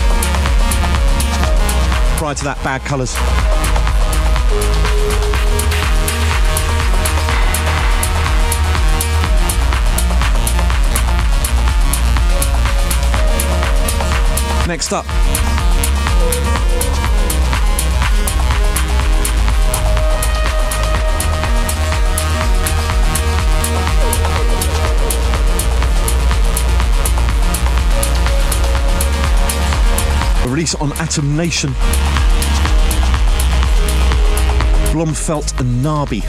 Prior 2.17 2.33
to 2.33 2.43
that, 2.45 2.59
Bad 2.63 2.81
Colours. 2.81 3.58
Next 14.69 14.93
up, 14.93 15.03
release 30.45 30.75
on 30.75 30.91
Atomnation. 30.99 31.73
Blomfelt 34.93 35.59
and 35.59 35.83
Narby. 35.83 36.21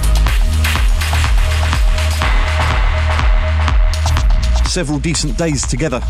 Several 4.67 4.99
decent 4.99 5.37
days 5.37 5.67
together. 5.67 6.01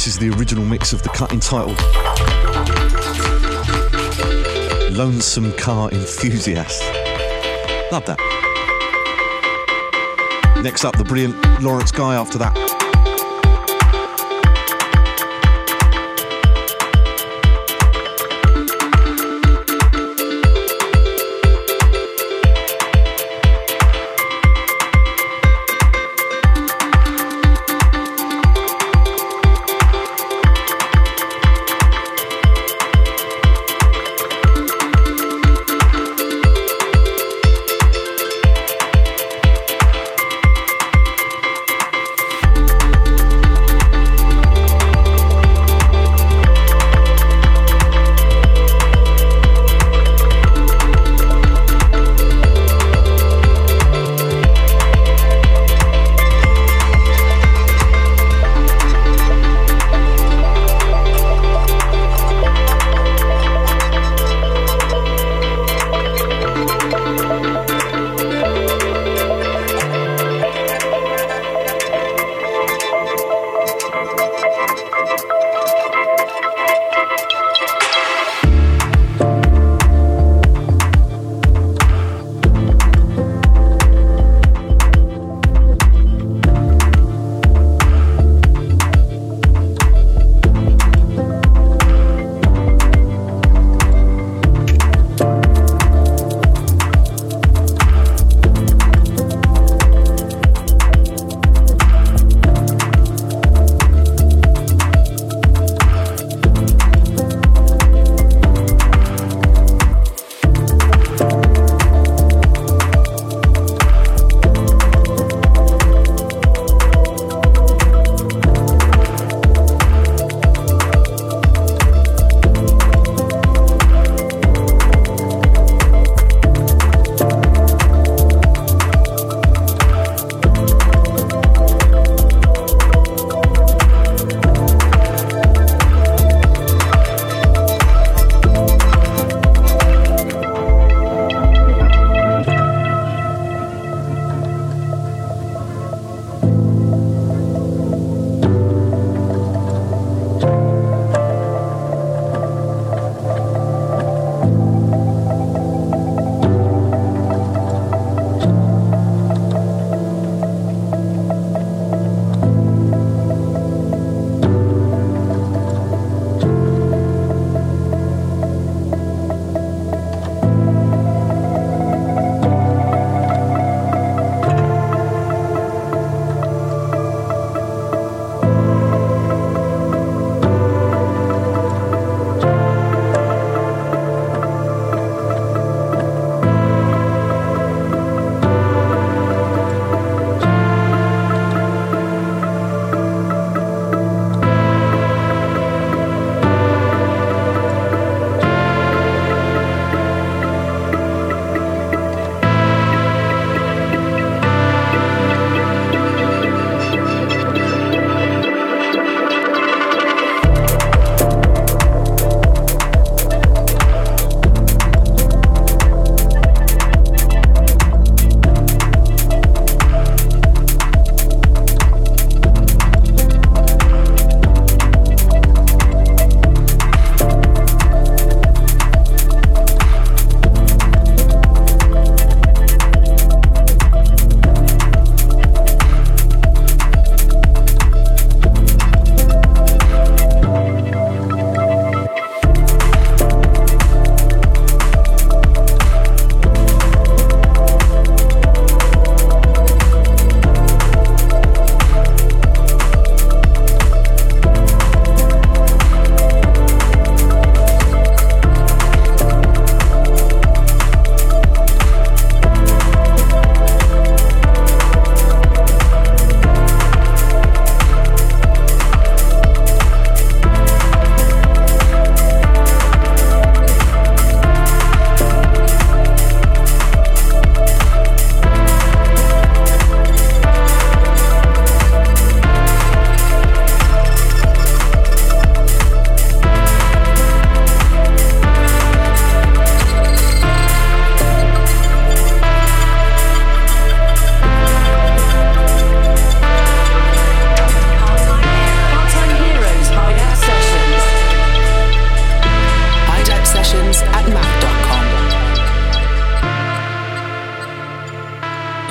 This 0.00 0.14
is 0.14 0.18
the 0.18 0.30
original 0.30 0.64
mix 0.64 0.94
of 0.94 1.02
the 1.02 1.10
cut 1.10 1.30
entitled 1.30 1.78
Lonesome 4.96 5.52
Car 5.58 5.90
Enthusiast. 5.90 6.82
Love 7.92 8.06
that. 8.06 8.18
Next 10.64 10.86
up, 10.86 10.96
the 10.96 11.04
brilliant 11.04 11.36
Laurence 11.60 11.92
Guy 11.92 12.14
after 12.14 12.38
that. 12.38 12.59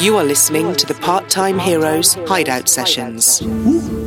You 0.09 0.17
are 0.17 0.23
listening 0.23 0.75
to 0.77 0.87
the 0.87 0.95
Part 0.95 1.29
Time 1.29 1.59
Heroes 1.59 2.15
Hideout 2.27 2.67
Sessions. 2.67 3.43
Ooh. 3.43 3.98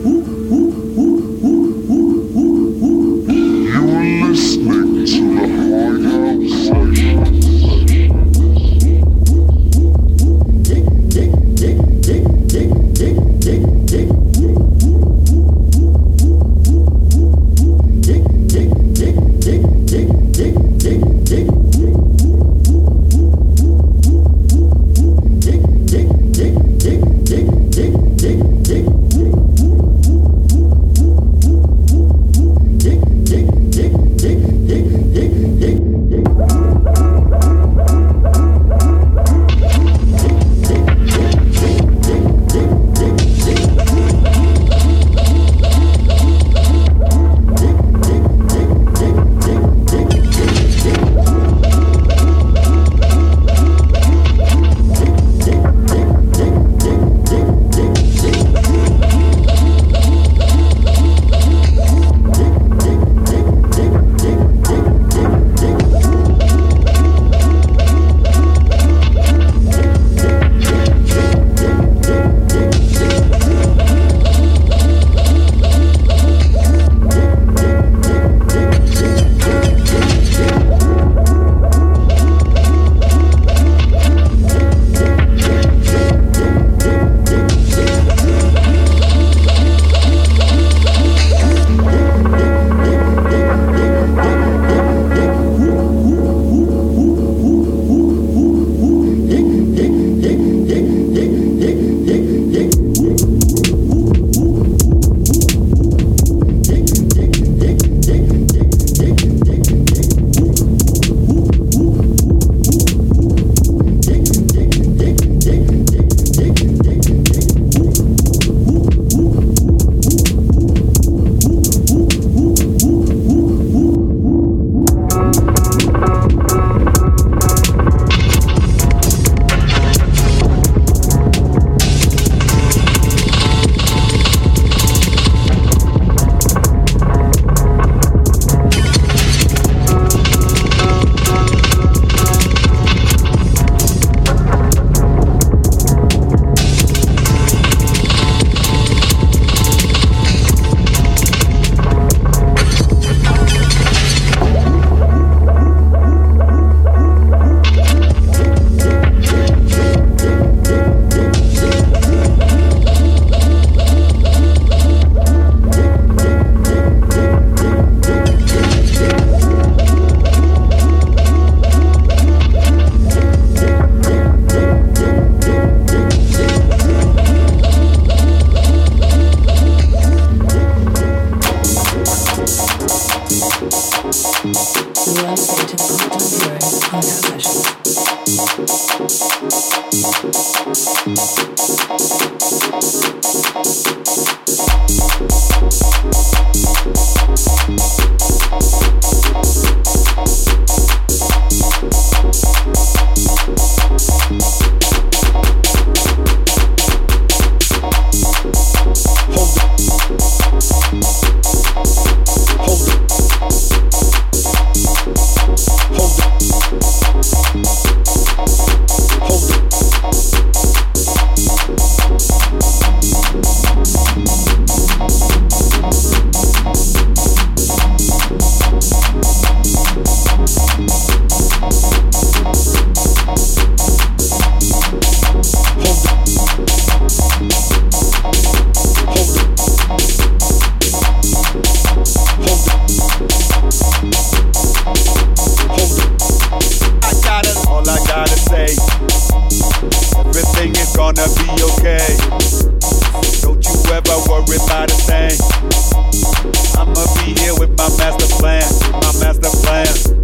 plan, 258.42 258.60
my 258.90 259.12
master 259.20 259.50
plan. 259.62 260.21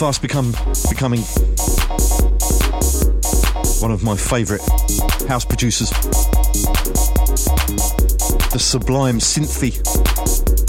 Fast 0.00 0.22
become 0.22 0.52
becoming 0.88 1.20
one 3.82 3.90
of 3.90 4.02
my 4.02 4.16
favourite 4.16 4.62
house 5.28 5.44
producers. 5.44 5.90
The 8.48 8.58
sublime 8.58 9.18
Cinthie 9.18 9.76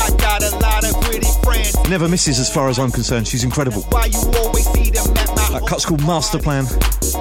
I 0.02 0.10
got 0.18 0.44
a 0.44 0.54
lot 0.58 0.84
of 0.84 1.00
pretty 1.06 1.28
friends. 1.44 1.74
never 1.90 2.10
misses 2.10 2.40
as 2.40 2.54
far 2.54 2.68
as 2.68 2.78
I'm 2.78 2.92
concerned. 2.92 3.26
She's 3.26 3.46
incredible. 3.46 3.84
Why 3.84 4.08
you 4.08 4.20
always 4.36 4.70
see 4.74 4.90
them 4.90 5.10
at 5.16 5.28
my 5.30 5.60
That 5.60 5.66
cut's 5.66 5.86
called 5.86 6.06
Master 6.06 6.38
Plan, 6.38 6.66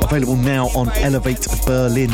available 0.03 0.35
now 0.35 0.67
on 0.71 0.91
Elevate 0.97 1.47
Berlin. 1.65 2.11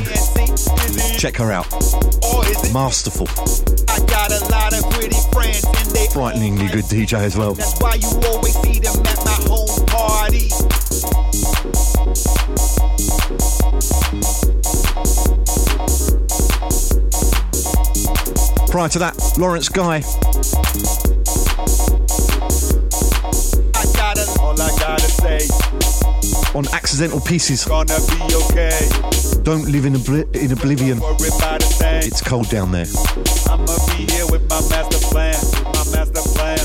Check 1.17 1.37
her 1.37 1.51
out. 1.51 1.73
Or 1.73 2.45
is 2.45 2.63
it 2.63 2.73
Masterful, 2.75 3.29
I 3.89 3.99
got 4.05 4.31
a 4.31 4.45
lot 4.51 4.75
of 4.79 4.91
pretty 4.91 5.17
friends 5.33 5.65
and 5.65 5.91
they 5.93 6.07
frighteningly 6.09 6.69
good 6.69 6.85
DJ 6.85 7.15
as 7.15 7.35
well. 7.35 7.55
Prior 18.77 18.91
to 18.91 18.99
that, 18.99 19.17
Laurence 19.39 19.71
Guy, 19.71 20.01
gotta, 23.97 24.21
on 26.55 26.69
Accidental 26.75 27.19
Pieces. 27.23 27.67
okay. 27.71 28.89
Don't 29.45 29.67
live 29.67 29.87
in, 29.87 29.95
obli- 29.95 30.37
in 30.37 30.53
oblivion. 30.53 31.01
It's 32.05 32.21
cold 32.21 32.51
down 32.51 32.71
there. 32.71 32.85
Plan. 36.35 36.61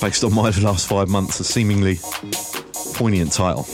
Based 0.00 0.22
on 0.22 0.32
my 0.32 0.50
last 0.50 0.86
five 0.86 1.08
months, 1.08 1.40
a 1.40 1.44
seemingly 1.44 1.98
poignant 2.94 3.32
title. 3.32 3.66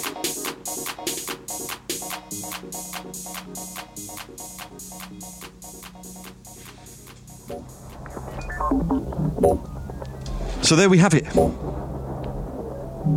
So 10.65 10.77
there 10.77 10.89
we 10.89 10.97
have 10.97 11.13
it. 11.13 11.25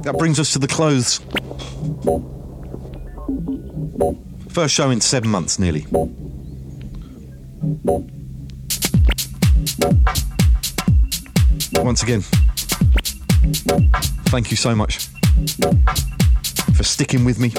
That 0.03 0.15
brings 0.17 0.37
us 0.37 0.51
to 0.51 0.59
the 0.59 0.67
clothes. 0.67 1.21
First 4.49 4.73
show 4.73 4.89
in 4.89 4.99
seven 4.99 5.29
months, 5.29 5.57
nearly. 5.57 5.85
Once 11.75 12.03
again, 12.03 12.21
thank 14.25 14.51
you 14.51 14.57
so 14.57 14.75
much 14.75 15.07
for 16.75 16.83
sticking 16.83 17.23
with 17.23 17.39
me. 17.39 17.53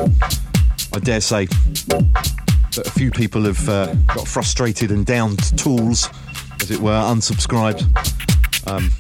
I 0.93 0.99
dare 0.99 1.23
say 1.23 1.47
that 1.47 2.83
a 2.85 2.91
few 2.91 3.11
people 3.11 3.45
have 3.45 3.67
uh, 3.71 3.95
got 4.15 4.29
frustrated 4.29 4.91
and 4.91 5.07
downed 5.07 5.57
tools, 5.59 6.11
as 6.61 6.71
it 6.71 6.81
were, 6.81 6.93
unsubscribed. 6.93 7.87
Um, 8.69 8.91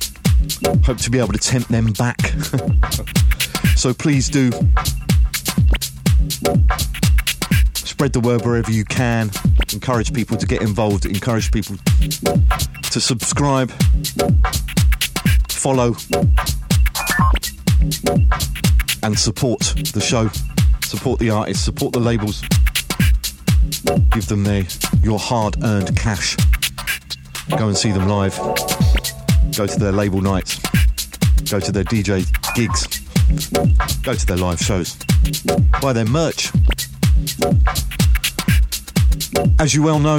hope 0.84 0.98
to 0.98 1.10
be 1.10 1.18
able 1.18 1.32
to 1.32 1.38
tempt 1.38 1.68
them 1.70 1.92
back. 1.92 2.20
so 3.76 3.92
please 3.94 4.28
do 4.28 4.50
spread 7.98 8.12
the 8.12 8.20
word 8.20 8.46
wherever 8.46 8.70
you 8.70 8.84
can. 8.84 9.28
Encourage 9.72 10.12
people 10.12 10.36
to 10.36 10.46
get 10.46 10.62
involved. 10.62 11.04
Encourage 11.04 11.50
people 11.50 11.74
to 12.92 13.00
subscribe, 13.00 13.72
follow, 15.48 15.96
and 19.02 19.18
support 19.18 19.60
the 19.92 20.00
show. 20.00 20.30
Support 20.84 21.18
the 21.18 21.30
artists. 21.30 21.64
Support 21.64 21.92
the 21.92 21.98
labels. 21.98 22.40
Give 24.10 24.26
them 24.28 24.44
their 24.44 24.64
your 25.02 25.18
hard-earned 25.18 25.96
cash. 25.96 26.36
Go 27.58 27.66
and 27.66 27.76
see 27.76 27.90
them 27.90 28.08
live. 28.08 28.38
Go 29.58 29.66
to 29.66 29.76
their 29.80 29.90
label 29.90 30.20
nights. 30.20 30.60
Go 31.50 31.58
to 31.58 31.72
their 31.72 31.82
DJ 31.82 32.24
gigs. 32.54 32.86
Go 34.04 34.14
to 34.14 34.24
their 34.24 34.36
live 34.36 34.60
shows. 34.60 34.96
Buy 35.82 35.92
their 35.92 36.04
merch. 36.04 36.52
As 39.58 39.74
you 39.74 39.82
well 39.82 39.98
know, 39.98 40.18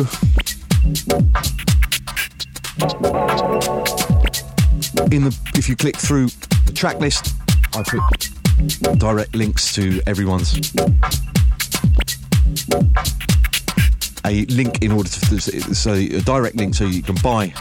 in 5.09 5.23
the 5.23 5.39
if 5.55 5.69
you 5.69 5.77
click 5.77 5.95
through 5.95 6.27
the 6.65 6.73
track 6.75 6.99
list, 6.99 7.33
I 7.73 7.83
put 7.83 8.99
direct 8.99 9.33
links 9.33 9.73
to 9.75 10.01
everyone's 10.05 10.73
a 14.25 14.43
link 14.47 14.83
in 14.83 14.91
order 14.91 15.07
to 15.07 15.39
so 15.73 15.93
a 15.93 16.19
direct 16.23 16.57
link 16.57 16.75
so 16.75 16.83
you 16.83 17.01
can 17.01 17.15
buy 17.23 17.53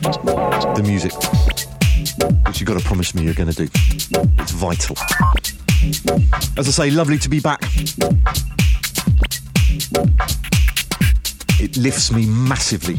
the 0.00 0.82
music, 0.84 1.12
which 2.46 2.60
you've 2.60 2.68
got 2.68 2.78
to 2.78 2.84
promise 2.84 3.14
me 3.14 3.22
you're 3.22 3.34
going 3.34 3.50
to 3.50 3.66
do. 3.66 3.68
It's 4.38 4.52
vital. 4.52 4.96
As 6.56 6.68
I 6.68 6.70
say, 6.70 6.90
lovely 6.90 7.18
to 7.18 7.28
be 7.28 7.40
back. 7.40 7.60
It 11.60 11.76
lifts 11.76 12.12
me 12.12 12.26
massively 12.26 12.98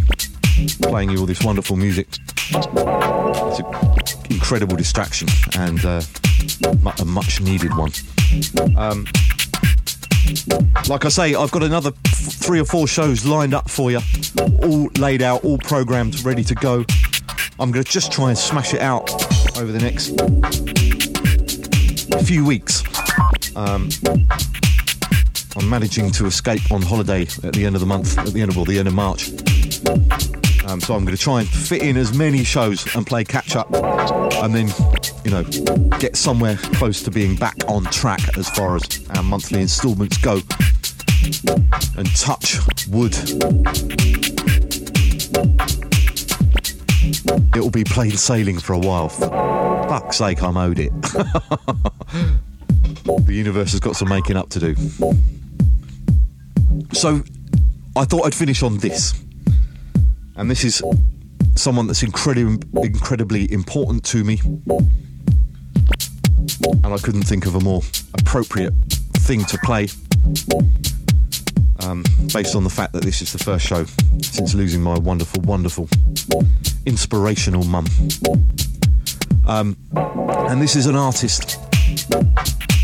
playing 0.82 1.10
you 1.12 1.20
all 1.20 1.26
this 1.26 1.44
wonderful 1.44 1.76
music. 1.76 2.08
It's 2.50 3.60
an 3.60 3.66
incredible 4.30 4.78
distraction 4.78 5.28
and 5.58 5.84
uh, 5.84 6.02
a 7.00 7.06
much 7.06 7.42
needed 7.42 7.76
one. 7.76 7.92
Um, 8.78 9.06
like 10.90 11.06
I 11.06 11.10
say, 11.10 11.36
I've 11.36 11.52
got 11.52 11.64
another 11.64 11.92
three 11.92 12.60
or 12.60 12.66
four 12.66 12.88
shows 12.88 13.26
lined 13.26 13.54
up 13.54 13.70
for 13.70 13.92
you, 13.92 14.00
all 14.62 14.90
laid 14.98 15.22
out, 15.22 15.44
all 15.44 15.58
programmed, 15.58 16.24
ready 16.24 16.44
to 16.44 16.56
go. 16.56 16.86
I'm 17.60 17.72
going 17.72 17.84
to 17.84 17.92
just 17.92 18.12
try 18.12 18.30
and 18.30 18.38
smash 18.38 18.74
it 18.74 18.82
out 18.82 19.10
over 19.58 19.72
the 19.72 19.80
next 19.80 20.10
few 22.26 22.46
weeks. 22.46 22.84
Um, 23.56 23.90
I'm 25.58 25.70
managing 25.70 26.12
to 26.12 26.26
escape 26.26 26.72
on 26.72 26.82
holiday 26.82 27.22
at 27.44 27.54
the 27.54 27.66
end 27.66 27.76
of 27.76 27.82
the 27.82 27.88
month, 27.88 28.18
at 28.18 28.28
the 28.28 28.42
end 28.42 28.52
of 28.52 28.58
well, 28.58 28.66
the 28.66 28.78
end 28.78 28.88
of 28.88 28.94
March. 28.94 29.30
Um, 30.68 30.82
so 30.82 30.96
I'm 30.96 31.06
going 31.06 31.16
to 31.16 31.22
try 31.22 31.40
and 31.42 31.48
fit 31.48 31.82
in 31.82 31.96
as 31.96 32.18
many 32.18 32.44
shows 32.44 32.94
and 32.96 33.06
play 33.08 33.24
catch 33.24 33.56
up, 33.56 33.74
and 33.74 34.54
then, 34.54 34.68
you 35.26 35.32
know, 35.32 35.44
get 35.98 36.16
somewhere 36.16 36.56
close 36.56 37.02
to 37.02 37.10
being 37.10 37.36
back 37.36 37.56
on 37.68 37.84
track 37.86 38.38
as 38.38 38.48
far 38.52 38.76
as 38.76 38.84
our 39.16 39.24
monthly 39.24 39.60
instalments 39.60 40.18
go. 40.20 40.40
And 41.98 42.08
touch 42.16 42.60
wood. 42.88 43.16
It'll 47.56 47.72
be 47.72 47.84
plain 47.84 48.12
sailing 48.12 48.60
for 48.60 48.74
a 48.74 48.80
while. 48.80 49.10
For 49.10 49.28
fuck's 49.90 50.18
sake, 50.18 50.44
I'm 50.44 50.58
owed 50.58 50.78
it. 50.78 50.92
the 53.26 53.34
universe 53.34 53.72
has 53.72 53.80
got 53.80 53.96
some 53.96 54.10
making 54.10 54.38
up 54.38 54.50
to 54.50 54.60
do. 54.60 54.76
So, 56.94 57.24
I 57.96 58.06
thought 58.06 58.28
I'd 58.28 58.36
finish 58.36 58.62
on 58.62 58.78
this. 58.78 59.20
And 60.36 60.52
this 60.52 60.64
is 60.64 60.84
someone 61.56 61.88
that's 61.88 62.04
incredibly, 62.04 62.60
incredibly 62.84 63.52
important 63.52 64.04
to 64.06 64.24
me. 64.24 64.40
And 66.84 66.94
I 66.94 66.98
couldn't 66.98 67.24
think 67.24 67.46
of 67.46 67.56
a 67.56 67.60
more 67.60 67.82
appropriate 68.20 68.74
thing 69.18 69.44
to 69.46 69.58
play 69.64 69.88
um, 71.86 72.04
based 72.34 72.56
on 72.56 72.64
the 72.64 72.70
fact 72.70 72.94
that 72.94 73.04
this 73.04 73.22
is 73.22 73.32
the 73.32 73.38
first 73.38 73.66
show 73.66 73.86
since 74.22 74.54
losing 74.54 74.82
my 74.82 74.98
wonderful, 74.98 75.42
wonderful, 75.44 75.88
inspirational 76.86 77.64
mum. 77.64 77.86
Um, 79.48 79.78
and 79.96 80.62
this 80.62 80.76
is 80.76 80.88
an 80.88 80.96
artist, 80.96 81.60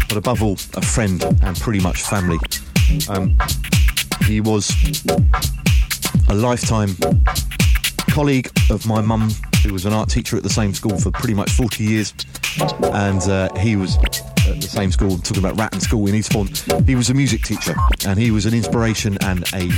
but 0.07 0.18
above 0.18 0.43
all, 0.43 0.53
a 0.76 0.82
friend 0.82 1.24
and 1.41 1.59
pretty 1.59 1.80
much 1.80 2.03
family. 2.03 2.38
Um, 3.09 3.38
he 4.26 4.41
was 4.41 4.70
a 6.30 6.34
lifetime 6.34 6.95
colleague 8.09 8.51
of 8.70 8.86
my 8.86 9.01
mum, 9.01 9.32
who 9.64 9.74
was 9.74 9.86
an 9.86 9.93
art 9.93 10.09
teacher 10.09 10.38
at 10.38 10.43
the 10.43 10.49
same 10.49 10.74
school 10.74 10.97
for 10.97 11.12
pretty 11.12 11.34
much 11.34 11.51
40 11.51 11.84
years. 11.84 12.14
And 12.60 13.22
uh, 13.30 13.54
he 13.60 13.76
was 13.76 13.97
at 13.97 14.60
the 14.60 14.68
same 14.68 14.91
school, 14.91 15.18
talking 15.18 15.43
about 15.43 15.58
Rat 15.58 15.72
Ratton 15.72 15.82
School 15.82 16.08
in 16.08 16.16
Eastbourne. 16.16 16.49
He 16.86 16.95
was 16.95 17.10
a 17.10 17.14
music 17.14 17.43
teacher, 17.43 17.76
and 18.06 18.20
he 18.20 18.32
was 18.32 18.45
an 18.45 18.54
inspiration 18.54 19.18
and 19.22 19.43
a 19.54 19.70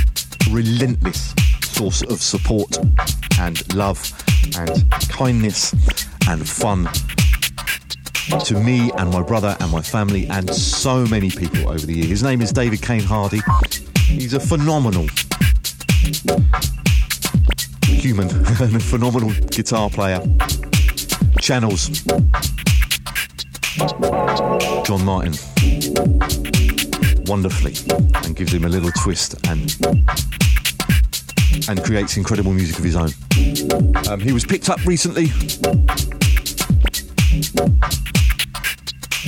relentless 0.50 1.34
source 1.62 2.02
of 2.02 2.20
support 2.20 2.78
and 3.38 3.74
love 3.74 4.12
and 4.56 4.84
kindness 5.08 5.72
and 6.28 6.48
fun 6.48 6.88
to 8.44 8.54
me 8.54 8.90
and 8.96 9.10
my 9.10 9.22
brother 9.22 9.56
and 9.60 9.70
my 9.70 9.82
family 9.82 10.26
and 10.28 10.52
so 10.54 11.04
many 11.06 11.30
people 11.30 11.68
over 11.68 11.84
the 11.84 11.94
years. 11.94 12.08
His 12.08 12.22
name 12.22 12.40
is 12.40 12.52
David 12.52 12.82
Cane 12.82 13.02
Hardy. 13.02 13.40
He's 14.06 14.34
a 14.34 14.40
phenomenal 14.40 15.06
human 17.84 18.28
and 18.60 18.76
a 18.76 18.80
phenomenal 18.80 19.32
guitar 19.50 19.90
player. 19.90 20.20
Channels 21.44 21.90
John 24.86 25.04
Martyn 25.04 25.34
wonderfully 27.26 27.74
and 28.24 28.34
gives 28.34 28.54
him 28.54 28.64
a 28.64 28.68
little 28.70 28.90
twist 28.92 29.34
and 29.46 29.76
and 31.68 31.84
creates 31.84 32.16
incredible 32.16 32.54
music 32.54 32.78
of 32.78 32.84
his 32.84 32.96
own. 32.96 33.10
Um, 34.08 34.20
he 34.20 34.32
was 34.32 34.46
picked 34.46 34.70
up 34.70 34.82
recently 34.86 35.26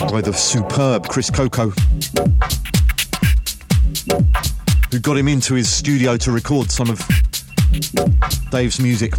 by 0.09 0.23
the 0.23 0.33
superb 0.33 1.09
Chris 1.09 1.29
Coco, 1.29 1.69
who 4.91 5.01
got 5.01 5.19
him 5.19 5.29
into 5.29 5.53
his 5.53 5.71
studio 5.71 6.17
to 6.17 6.33
record 6.33 6.71
some 6.71 6.89
of 6.89 7.07
Dave's 8.51 8.81
music. 8.81 9.13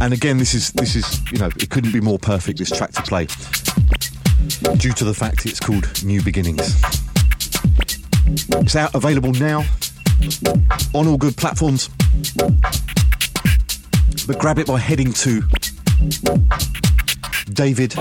And 0.00 0.12
again, 0.12 0.38
this 0.38 0.54
is 0.54 0.72
this 0.72 0.94
is 0.94 1.20
you 1.32 1.38
know 1.38 1.46
it 1.46 1.70
couldn't 1.70 1.92
be 1.92 2.00
more 2.00 2.18
perfect 2.18 2.58
this 2.58 2.70
track 2.70 2.92
to 2.92 3.02
play 3.02 3.26
due 4.76 4.92
to 4.92 5.04
the 5.04 5.14
fact 5.14 5.46
it's 5.46 5.60
called 5.60 5.88
New 6.04 6.22
Beginnings. 6.22 6.80
It's 8.26 8.76
out 8.76 8.94
available 8.94 9.32
now 9.32 9.64
on 10.94 11.06
all 11.06 11.16
good 11.16 11.36
platforms. 11.36 11.88
But 14.26 14.38
grab 14.38 14.58
it 14.58 14.66
by 14.66 14.78
heading 14.78 15.12
to 15.12 15.42
David 17.52 17.94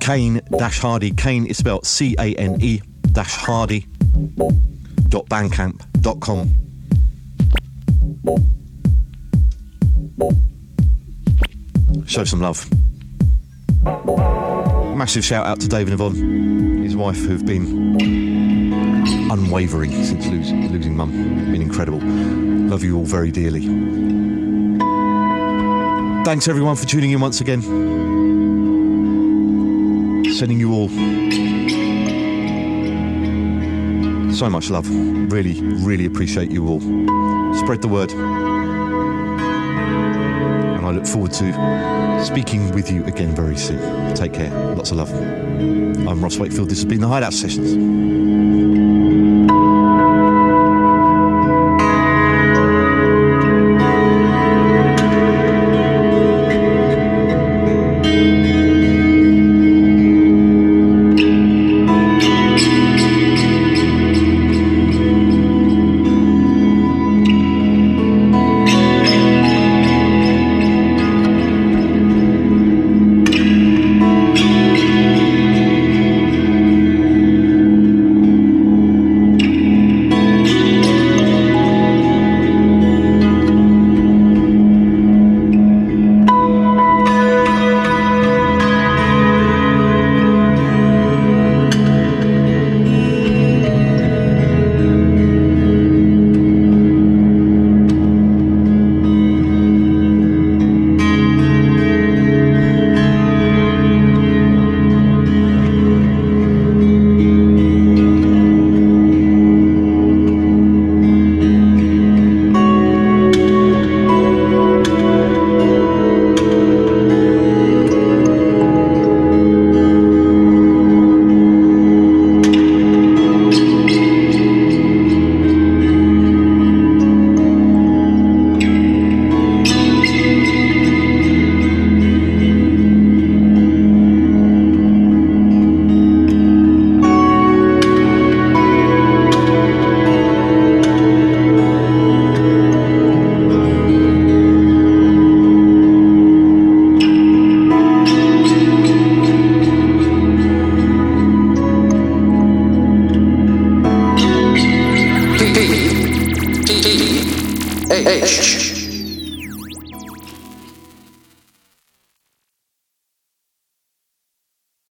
Cane 0.00 0.40
dash 0.58 0.78
Hardy. 0.80 1.12
Cane 1.12 1.46
is 1.46 1.58
spelled 1.58 1.86
C 1.86 2.14
A 2.18 2.34
N 2.34 2.60
E 2.60 2.80
dash 3.12 3.34
Hardy 3.36 3.86
dot 5.08 5.26
bandcamp 5.26 5.80
dot 6.02 6.20
com. 6.20 6.54
Show 12.06 12.24
some 12.24 12.40
love. 12.40 12.68
Massive 14.96 15.24
shout 15.24 15.46
out 15.46 15.60
to 15.60 15.68
David 15.68 15.92
and 15.92 16.00
Yvonne, 16.00 16.82
his 16.82 16.96
wife, 16.96 17.18
who've 17.18 17.44
been 17.44 18.00
unwavering 19.30 19.90
since 20.04 20.26
losing, 20.26 20.72
losing 20.72 20.96
mum. 20.96 21.10
Been 21.52 21.62
incredible. 21.62 22.00
Love 22.00 22.82
you 22.82 22.96
all 22.96 23.04
very 23.04 23.30
dearly. 23.30 23.66
Thanks 26.24 26.48
everyone 26.48 26.76
for 26.76 26.86
tuning 26.86 27.12
in 27.12 27.20
once 27.20 27.40
again. 27.40 27.62
Sending 30.32 30.58
you 30.58 30.72
all 30.72 30.88
so 34.34 34.50
much 34.50 34.70
love. 34.70 34.88
Really, 35.32 35.60
really 35.62 36.04
appreciate 36.04 36.50
you 36.50 36.66
all. 36.66 36.80
Spread 37.54 37.80
the 37.82 37.88
word. 37.88 38.55
I 40.86 40.92
look 40.92 41.04
forward 41.04 41.32
to 41.32 42.24
speaking 42.24 42.70
with 42.70 42.92
you 42.92 43.04
again 43.06 43.34
very 43.34 43.56
soon. 43.56 44.14
Take 44.14 44.32
care. 44.32 44.50
Lots 44.76 44.92
of 44.92 44.98
love. 44.98 45.12
I'm 45.12 46.22
Ross 46.22 46.38
Wakefield. 46.38 46.68
This 46.68 46.78
has 46.78 46.84
been 46.84 47.00
the 47.00 47.08
Hideout 47.08 47.32
Sessions. 47.32 47.74